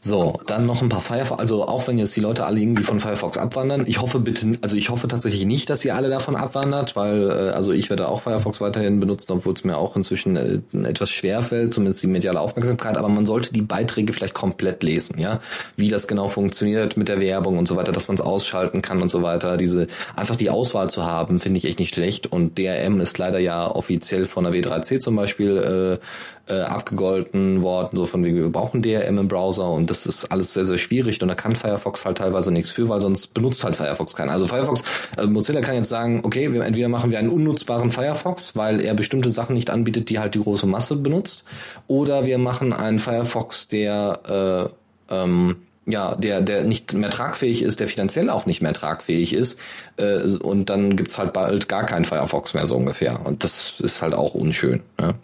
[0.04, 2.98] So, dann noch ein paar Firefox, also auch wenn jetzt die Leute alle irgendwie von
[2.98, 6.96] Firefox abwandern, ich hoffe bitte, also ich hoffe tatsächlich nicht, dass ihr alle davon abwandert,
[6.96, 10.58] weil äh, also ich werde auch Firefox weiterhin benutzen, obwohl es mir auch inzwischen äh,
[10.88, 15.20] etwas schwer fällt, zumindest die mediale Aufmerksamkeit, aber man sollte die Beiträge vielleicht komplett lesen,
[15.20, 15.38] ja,
[15.76, 19.02] wie das genau funktioniert mit der Werbung und so weiter, dass man es ausschalten kann
[19.02, 19.86] und so weiter, diese
[20.16, 23.70] einfach die Auswahl zu haben, finde ich echt nicht schlecht und DRM ist leider ja
[23.70, 26.00] offiziell von der W3C zum Beispiel
[26.46, 30.30] äh, äh, abgegolten worden, so von wie wir brauchen DRM im Browser und das ist
[30.30, 33.64] alles sehr, sehr schwierig und da kann Firefox halt teilweise nichts für, weil sonst benutzt
[33.64, 34.32] halt Firefox keiner.
[34.32, 34.82] Also Firefox,
[35.16, 38.94] also Mozilla kann jetzt sagen, okay, wir, entweder machen wir einen unnutzbaren Firefox, weil er
[38.94, 41.44] bestimmte Sachen nicht anbietet, die halt die große Masse benutzt,
[41.86, 44.68] oder wir machen einen Firefox, der
[45.08, 49.32] äh, ähm, ja, der, der nicht mehr tragfähig ist, der finanziell auch nicht mehr tragfähig
[49.32, 49.58] ist,
[49.96, 53.24] äh, und dann gibt's halt bald gar keinen Firefox mehr so ungefähr.
[53.24, 54.80] Und das ist halt auch unschön.
[55.00, 55.14] Ja.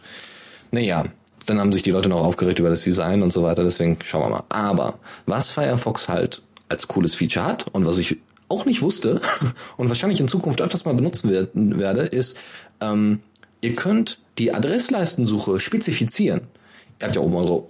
[0.70, 1.04] Naja,
[1.46, 4.22] dann haben sich die Leute noch aufgeregt über das Design und so weiter, deswegen schauen
[4.22, 4.44] wir mal.
[4.50, 9.20] Aber was Firefox halt als cooles Feature hat und was ich auch nicht wusste
[9.76, 12.38] und wahrscheinlich in Zukunft öfters mal benutzen werde, ist,
[12.80, 13.20] ähm,
[13.60, 16.42] ihr könnt die Adressleistensuche spezifizieren.
[17.00, 17.64] Ihr habt ja oben eure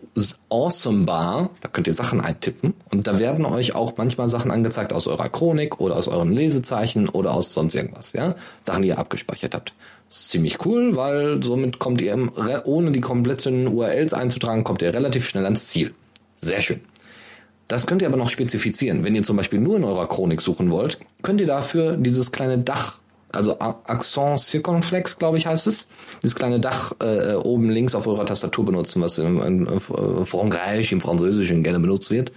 [0.49, 4.95] Awesome Bar, da könnt ihr Sachen eintippen und da werden euch auch manchmal Sachen angezeigt
[4.95, 8.37] aus eurer Chronik oder aus euren Lesezeichen oder aus sonst irgendwas, ja?
[8.63, 9.75] Sachen, die ihr abgespeichert habt.
[10.09, 12.17] Das ist ziemlich cool, weil somit kommt ihr,
[12.65, 15.93] ohne die kompletten URLs einzutragen, kommt ihr relativ schnell ans Ziel.
[16.37, 16.81] Sehr schön.
[17.67, 19.05] Das könnt ihr aber noch spezifizieren.
[19.05, 22.57] Wenn ihr zum Beispiel nur in eurer Chronik suchen wollt, könnt ihr dafür dieses kleine
[22.57, 22.99] Dach,
[23.33, 25.89] also Accent Circumflex, glaube ich, heißt es,
[26.23, 31.01] dieses kleine Dach äh, oben links auf eurer Tastatur benutzen, was im, im, Frankreich, im
[31.01, 32.33] Französischen gerne benutzt wird.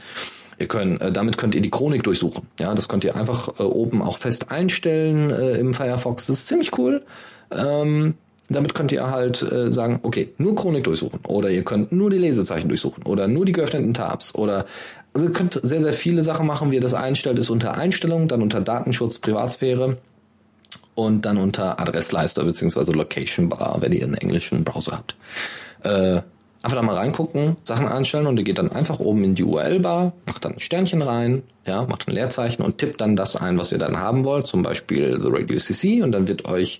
[0.60, 2.48] Ihr könnt, äh, damit könnt ihr die Chronik durchsuchen.
[2.60, 6.28] Ja, das könnt ihr einfach äh, oben auch fest einstellen äh, im Firefox.
[6.28, 7.04] Das ist ziemlich cool.
[7.52, 8.16] Ähm,
[8.50, 12.18] damit könnt ihr halt äh, sagen, okay, nur Chronik durchsuchen oder ihr könnt nur die
[12.18, 14.66] Lesezeichen durchsuchen oder nur die geöffneten Tabs oder
[15.14, 16.72] also ihr könnt sehr, sehr viele Sachen machen.
[16.72, 19.98] Wie ihr das einstellt, ist unter Einstellung, dann unter Datenschutz, Privatsphäre
[20.96, 25.16] und dann unter Adressleister beziehungsweise Location Bar, wenn ihr einen englischen Browser habt.
[25.84, 26.22] Äh,
[26.64, 30.14] einfach da mal reingucken, Sachen einstellen und ihr geht dann einfach oben in die URL-Bar,
[30.28, 33.72] macht dann ein Sternchen rein, ja, macht ein Leerzeichen und tippt dann das ein, was
[33.72, 36.80] ihr dann haben wollt, zum Beispiel The Radio CC und dann wird euch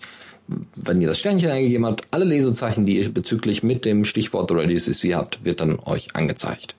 [0.76, 4.56] wenn ihr das Sternchen eingegeben habt, alle Lesezeichen, die ihr bezüglich mit dem Stichwort The
[4.56, 6.76] Radio CC habt, wird dann euch angezeigt.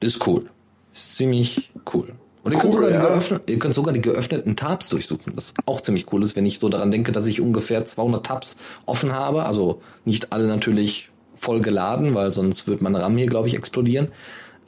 [0.00, 0.46] Das ist cool.
[0.92, 2.12] ziemlich cool.
[2.46, 3.00] Und ihr, cool, könnt sogar ja.
[3.00, 6.46] die geöffnet, ihr könnt sogar die geöffneten Tabs durchsuchen, was auch ziemlich cool ist, wenn
[6.46, 9.46] ich so daran denke, dass ich ungefähr 200 Tabs offen habe.
[9.46, 14.12] Also nicht alle natürlich voll geladen, weil sonst wird mein RAM hier, glaube ich, explodieren.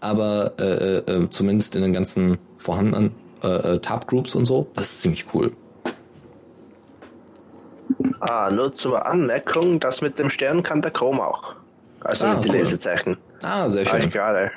[0.00, 3.12] Aber äh, äh, zumindest in den ganzen vorhandenen
[3.44, 5.52] äh, äh Tab-Groups und so, das ist ziemlich cool.
[8.18, 11.54] Ah, nur zur Anmerkung, das mit dem Stern kann der Chrome auch.
[12.00, 12.56] Also ah, mit den cool.
[12.56, 13.16] Lesezeichen.
[13.44, 14.12] Ah, sehr schön.
[14.16, 14.50] Ah,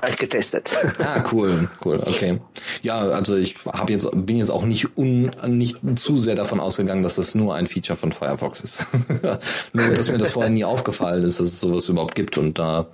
[0.00, 0.76] gerade getestet.
[0.98, 2.40] Ah, cool, cool, okay.
[2.82, 7.02] Ja, also ich habe jetzt bin jetzt auch nicht un, nicht zu sehr davon ausgegangen,
[7.02, 8.86] dass das nur ein Feature von Firefox ist.
[9.72, 12.86] nur, dass mir das vorher nie aufgefallen ist, dass es sowas überhaupt gibt und da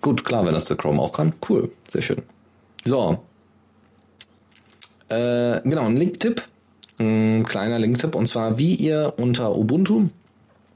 [0.00, 2.22] gut, klar, wenn das der Chrome auch kann, cool, sehr schön.
[2.84, 3.18] So.
[5.08, 6.42] Äh, genau, ein Link-Tipp
[6.98, 10.08] ein kleiner Link-Tipp und zwar, wie ihr unter Ubuntu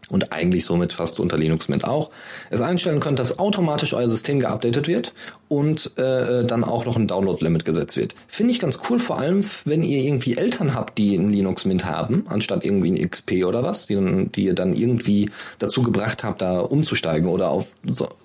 [0.09, 2.11] und eigentlich somit fast unter Linux Mint auch,
[2.51, 5.13] es einstellen könnt, dass automatisch euer System geupdatet wird
[5.49, 8.15] und äh, dann auch noch ein Download-Limit gesetzt wird.
[8.27, 11.87] Finde ich ganz cool, vor allem wenn ihr irgendwie Eltern habt, die ein Linux Mint
[11.87, 16.25] haben, anstatt irgendwie ein XP oder was, die, dann, die ihr dann irgendwie dazu gebracht
[16.25, 17.73] habt, da umzusteigen oder auf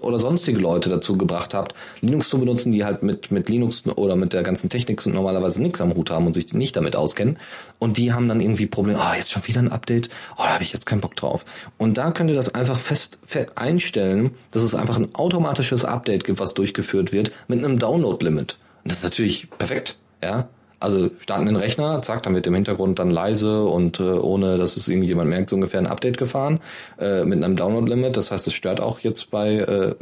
[0.02, 4.16] oder sonstige Leute dazu gebracht habt, Linux zu benutzen, die halt mit mit Linux oder
[4.16, 7.38] mit der ganzen Technik normalerweise nichts am Hut haben und sich nicht damit auskennen
[7.80, 10.64] und die haben dann irgendwie Probleme, oh, jetzt schon wieder ein Update, oh, da habe
[10.64, 11.46] ich jetzt keinen Bock drauf.
[11.84, 13.20] Und da könnt ihr das einfach fest,
[13.56, 18.58] einstellen, dass es einfach ein automatisches Update gibt, was durchgeführt wird mit einem Download-Limit.
[18.86, 20.48] Und das ist natürlich perfekt, ja.
[20.80, 24.78] Also starten den Rechner, zack, dann wird im Hintergrund dann leise und äh, ohne, dass
[24.78, 26.62] es irgendjemand merkt, so ungefähr ein Update gefahren
[27.00, 28.16] äh, mit einem Download-Limit.
[28.16, 29.94] Das heißt, es stört auch jetzt bei äh,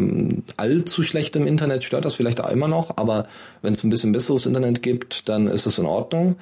[0.57, 3.25] allzu schlechtem Internet, stört das vielleicht auch immer noch, aber
[3.63, 6.35] wenn es ein bisschen besseres Internet gibt, dann ist es in Ordnung.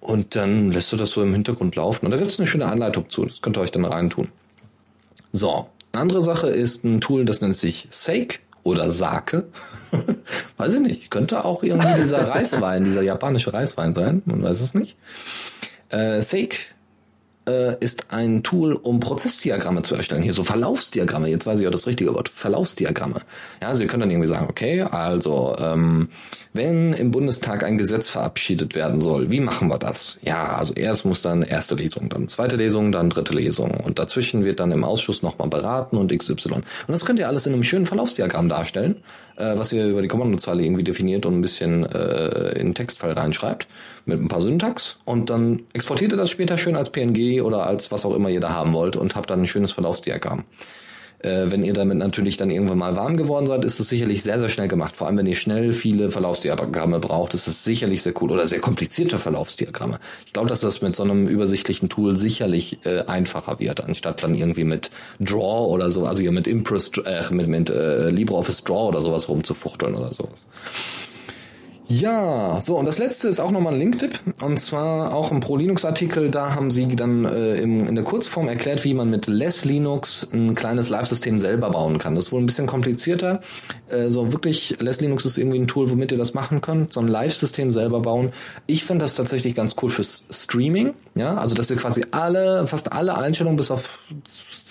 [0.00, 2.06] Und dann lässt du das so im Hintergrund laufen.
[2.06, 3.26] Und da gibt es eine schöne Anleitung zu.
[3.26, 4.28] Das könnt ihr euch dann reintun.
[5.36, 9.44] So, eine andere Sache ist ein Tool, das nennt sich Sake oder Sake.
[10.56, 11.10] weiß ich nicht.
[11.10, 14.22] Könnte auch irgendwie dieser Reiswein, dieser japanische Reiswein sein.
[14.24, 14.96] Man weiß es nicht.
[15.90, 16.56] Äh, Sake
[17.46, 20.22] äh, ist ein Tool, um Prozessdiagramme zu erstellen.
[20.22, 21.28] Hier so Verlaufsdiagramme.
[21.28, 22.28] Jetzt weiß ich auch das richtige Wort.
[22.28, 23.22] Verlaufsdiagramme.
[23.62, 26.08] Ja, also ihr könnt dann irgendwie sagen, okay, also ähm,
[26.52, 30.18] wenn im Bundestag ein Gesetz verabschiedet werden soll, wie machen wir das?
[30.22, 34.44] Ja, also erst muss dann erste Lesung, dann zweite Lesung, dann dritte Lesung und dazwischen
[34.44, 36.54] wird dann im Ausschuss nochmal beraten und XY.
[36.54, 38.96] Und das könnt ihr alles in einem schönen Verlaufsdiagramm darstellen,
[39.36, 43.12] äh, was ihr über die Kommandozeile irgendwie definiert und ein bisschen äh, in den Textfall
[43.12, 43.66] reinschreibt
[44.06, 47.92] mit ein paar Syntax und dann exportiert ihr das später schön als PNG oder als
[47.92, 50.44] was auch immer ihr da haben wollt und habt dann ein schönes Verlaufsdiagramm.
[51.18, 54.38] Äh, wenn ihr damit natürlich dann irgendwann mal warm geworden seid, ist es sicherlich sehr,
[54.38, 54.96] sehr schnell gemacht.
[54.96, 58.30] Vor allem, wenn ihr schnell viele Verlaufsdiagramme braucht, ist es sicherlich sehr cool.
[58.30, 59.98] Oder sehr komplizierte Verlaufsdiagramme.
[60.26, 64.34] Ich glaube, dass das mit so einem übersichtlichen Tool sicherlich äh, einfacher wird, anstatt dann
[64.34, 68.88] irgendwie mit Draw oder so, also hier mit Impress, äh, mit, mit äh, LibreOffice Draw
[68.88, 70.44] oder sowas rumzufuchteln oder sowas.
[71.88, 75.56] Ja, so und das letzte ist auch nochmal ein Linktipp und zwar auch ein Pro
[75.56, 76.30] Linux Artikel.
[76.30, 80.28] Da haben sie dann äh, im, in der Kurzform erklärt, wie man mit Less Linux
[80.32, 82.16] ein kleines Live-System selber bauen kann.
[82.16, 83.40] Das ist wohl ein bisschen komplizierter.
[83.88, 87.00] Äh, so wirklich Less Linux ist irgendwie ein Tool, womit ihr das machen könnt, so
[87.00, 88.32] ein Live-System selber bauen.
[88.66, 90.94] Ich finde das tatsächlich ganz cool fürs Streaming.
[91.14, 94.00] Ja, also dass ihr quasi alle, fast alle Einstellungen bis auf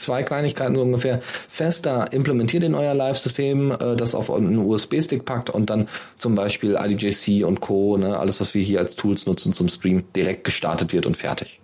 [0.06, 5.49] zwei Kleinigkeiten so ungefähr fester implementiert in euer Live-System, äh, das auf einen USB-Stick packt
[5.49, 5.88] und dann
[6.18, 10.03] zum Beispiel IDJC und Co., ne, alles was wir hier als Tools nutzen zum Stream,
[10.16, 11.60] direkt gestartet wird und fertig.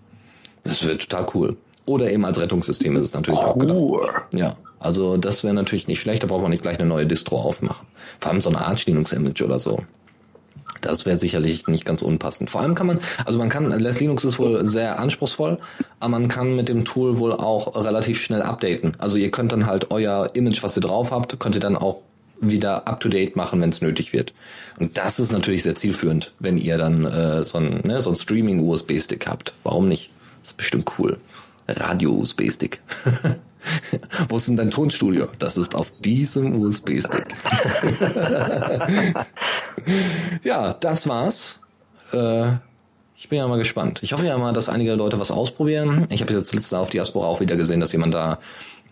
[0.63, 1.57] Das wird total cool.
[1.85, 3.77] Oder eben als Rettungssystem ist es natürlich auch gedacht.
[4.33, 7.39] Ja, also das wäre natürlich nicht schlecht, da braucht man nicht gleich eine neue Distro
[7.41, 7.87] aufmachen.
[8.19, 9.83] Vor allem so eine Arch Linux-Image oder so.
[10.81, 12.49] Das wäre sicherlich nicht ganz unpassend.
[12.49, 15.59] Vor allem kann man, also man kann, Less Linux ist wohl sehr anspruchsvoll,
[15.99, 18.93] aber man kann mit dem Tool wohl auch relativ schnell updaten.
[18.97, 21.97] Also ihr könnt dann halt euer Image, was ihr drauf habt, könnt ihr dann auch
[22.41, 24.33] wieder up to date machen, wenn es nötig wird.
[24.79, 28.15] Und das ist natürlich sehr zielführend, wenn ihr dann äh, so ein, ne, so ein
[28.15, 29.53] Streaming-USB-Stick habt.
[29.63, 30.09] Warum nicht?
[30.41, 31.17] Das ist bestimmt cool.
[31.67, 32.81] Radio-USB-Stick.
[34.29, 35.27] Wo ist denn dein Tonstudio?
[35.39, 37.27] Das ist auf diesem USB-Stick.
[40.43, 41.59] ja, das war's.
[42.11, 42.53] Äh,
[43.15, 43.99] ich bin ja mal gespannt.
[44.01, 46.07] Ich hoffe ja mal, dass einige Leute was ausprobieren.
[46.09, 48.39] Ich habe jetzt letzte auf Diaspora auch wieder gesehen, dass jemand da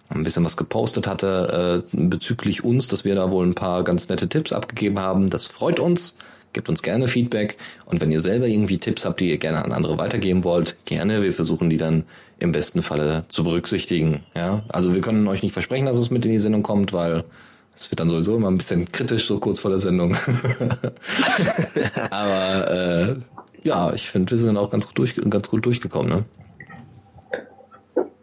[0.10, 4.10] ein bisschen was gepostet hatte äh, bezüglich uns, dass wir da wohl ein paar ganz
[4.10, 5.30] nette Tipps abgegeben haben.
[5.30, 6.16] Das freut uns.
[6.54, 7.58] Gebt uns gerne Feedback.
[7.86, 11.22] Und wenn ihr selber irgendwie Tipps habt, die ihr gerne an andere weitergeben wollt, gerne.
[11.22, 12.06] Wir versuchen die dann
[12.40, 14.24] im besten Falle zu berücksichtigen.
[14.36, 17.24] Ja, also wir können euch nicht versprechen, dass es mit in die Sendung kommt, weil
[17.76, 20.16] es wird dann sowieso immer ein bisschen kritisch so kurz vor der Sendung.
[22.10, 23.16] Aber äh,
[23.64, 26.10] ja, ich finde, wir sind auch ganz gut, durch, ganz gut durchgekommen.
[26.10, 26.26] Ne?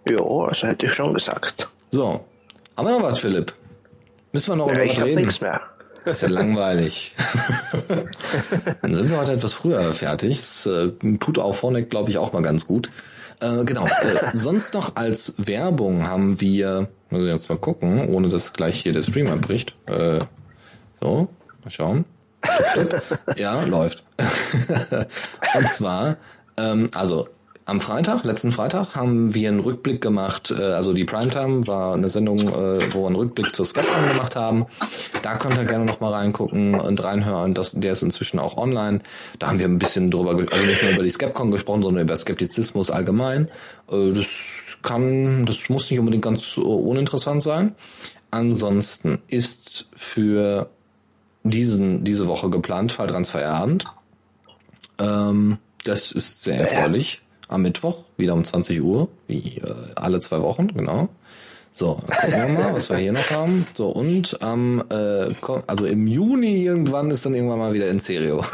[0.09, 1.69] Ja, das hätte ich schon gesagt.
[1.91, 2.21] So,
[2.77, 3.55] haben wir noch was, Philipp?
[4.33, 5.09] Müssen wir noch ja, über was reden?
[5.09, 5.61] Ich nichts mehr.
[6.07, 7.17] Das ist ja langweilig.
[8.83, 10.37] Dann sind wir heute etwas früher fertig.
[10.37, 12.91] Das äh, tut auch vorne, glaube ich, auch mal ganz gut.
[13.41, 13.87] Äh, genau.
[13.87, 18.81] Äh, sonst noch als Werbung haben wir, muss ich jetzt mal gucken, ohne dass gleich
[18.81, 19.75] hier der Stream abbricht.
[19.87, 20.21] Äh,
[21.01, 21.29] so,
[21.65, 22.05] mal schauen.
[23.35, 24.05] Ja, läuft.
[25.59, 26.19] Und zwar,
[26.57, 27.29] ähm, also
[27.67, 30.55] am Freitag, letzten Freitag, haben wir einen Rückblick gemacht.
[30.57, 34.37] Äh, also die Primetime war eine Sendung, äh, wo wir einen Rückblick zur Skepcon gemacht
[34.37, 34.67] haben.
[35.23, 37.55] Da könnt ihr gerne noch mal reingucken und reinhören.
[37.55, 39.01] Das, der ist inzwischen auch online.
[39.41, 42.17] Da haben wir ein bisschen drüber, also nicht nur über die Skepcon gesprochen, sondern über
[42.17, 43.49] Skeptizismus allgemein.
[43.91, 47.75] Äh, das kann, das muss nicht unbedingt ganz uninteressant sein.
[48.31, 50.71] Ansonsten ist für
[51.43, 53.87] diesen, diese Woche geplant Falltransferabend.
[55.01, 57.23] Ähm, das ist sehr erfreulich.
[57.49, 61.09] Am Mittwoch, wieder um 20 Uhr, wie äh, alle zwei Wochen, genau.
[61.73, 63.67] So, dann gucken wir mal, was wir hier noch haben.
[63.75, 65.29] So, und am, äh,
[65.67, 68.41] also im Juni irgendwann ist dann irgendwann mal wieder in Serio.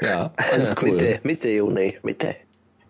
[0.00, 0.90] ja, alles cool.
[0.90, 2.34] Mitte, Mitte Juni, Mitte.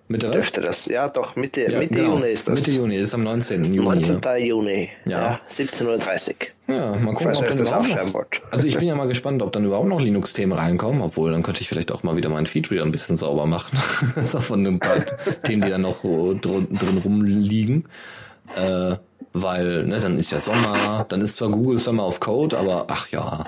[0.08, 0.34] Mitte was?
[0.34, 0.86] Dürfte das?
[0.86, 2.16] Ja, doch, Mitte, Ja, Mitte genau.
[2.16, 2.60] Juni ist das.
[2.60, 3.74] Mitte Juni, ist am 19.
[3.74, 3.88] Juni.
[3.88, 4.20] 19.
[4.38, 4.88] Juni.
[5.04, 5.20] Ja.
[5.20, 5.40] Ja.
[5.50, 6.28] 17.30
[6.68, 6.74] Uhr.
[6.74, 8.24] Ja, mal gucken, ob dann das überhaupt noch.
[8.50, 11.60] Also ich bin ja mal gespannt, ob dann überhaupt noch Linux-Themen reinkommen, obwohl dann könnte
[11.60, 13.78] ich vielleicht auch mal wieder meinen Feed wieder ein bisschen sauber machen.
[14.24, 15.04] so von ein paar
[15.42, 17.84] Themen, die dann noch drin, drin rumliegen.
[18.54, 18.96] Äh,
[19.32, 23.08] weil, ne, dann ist ja Sommer, dann ist zwar Google Summer of Code, aber ach
[23.10, 23.44] ja,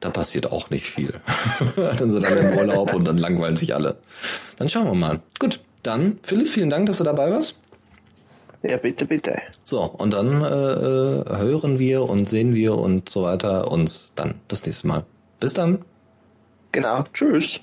[0.00, 1.14] da passiert auch nicht viel.
[1.76, 3.98] dann sind alle im Urlaub und dann langweilen sich alle.
[4.56, 5.20] Dann schauen wir mal.
[5.38, 7.56] Gut, dann, Philipp, vielen Dank, dass du dabei warst.
[8.62, 9.40] Ja, bitte, bitte.
[9.64, 14.34] So, und dann äh, äh, hören wir und sehen wir und so weiter uns dann
[14.48, 15.06] das nächste Mal.
[15.38, 15.84] Bis dann.
[16.72, 17.04] Genau.
[17.14, 17.60] Tschüss.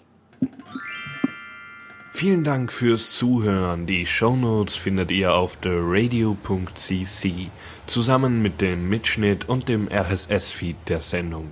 [2.11, 3.85] Vielen Dank fürs Zuhören.
[3.85, 7.31] Die Shownotes findet ihr auf theradio.cc
[7.85, 11.51] zusammen mit dem Mitschnitt und dem RSS-Feed der Sendung.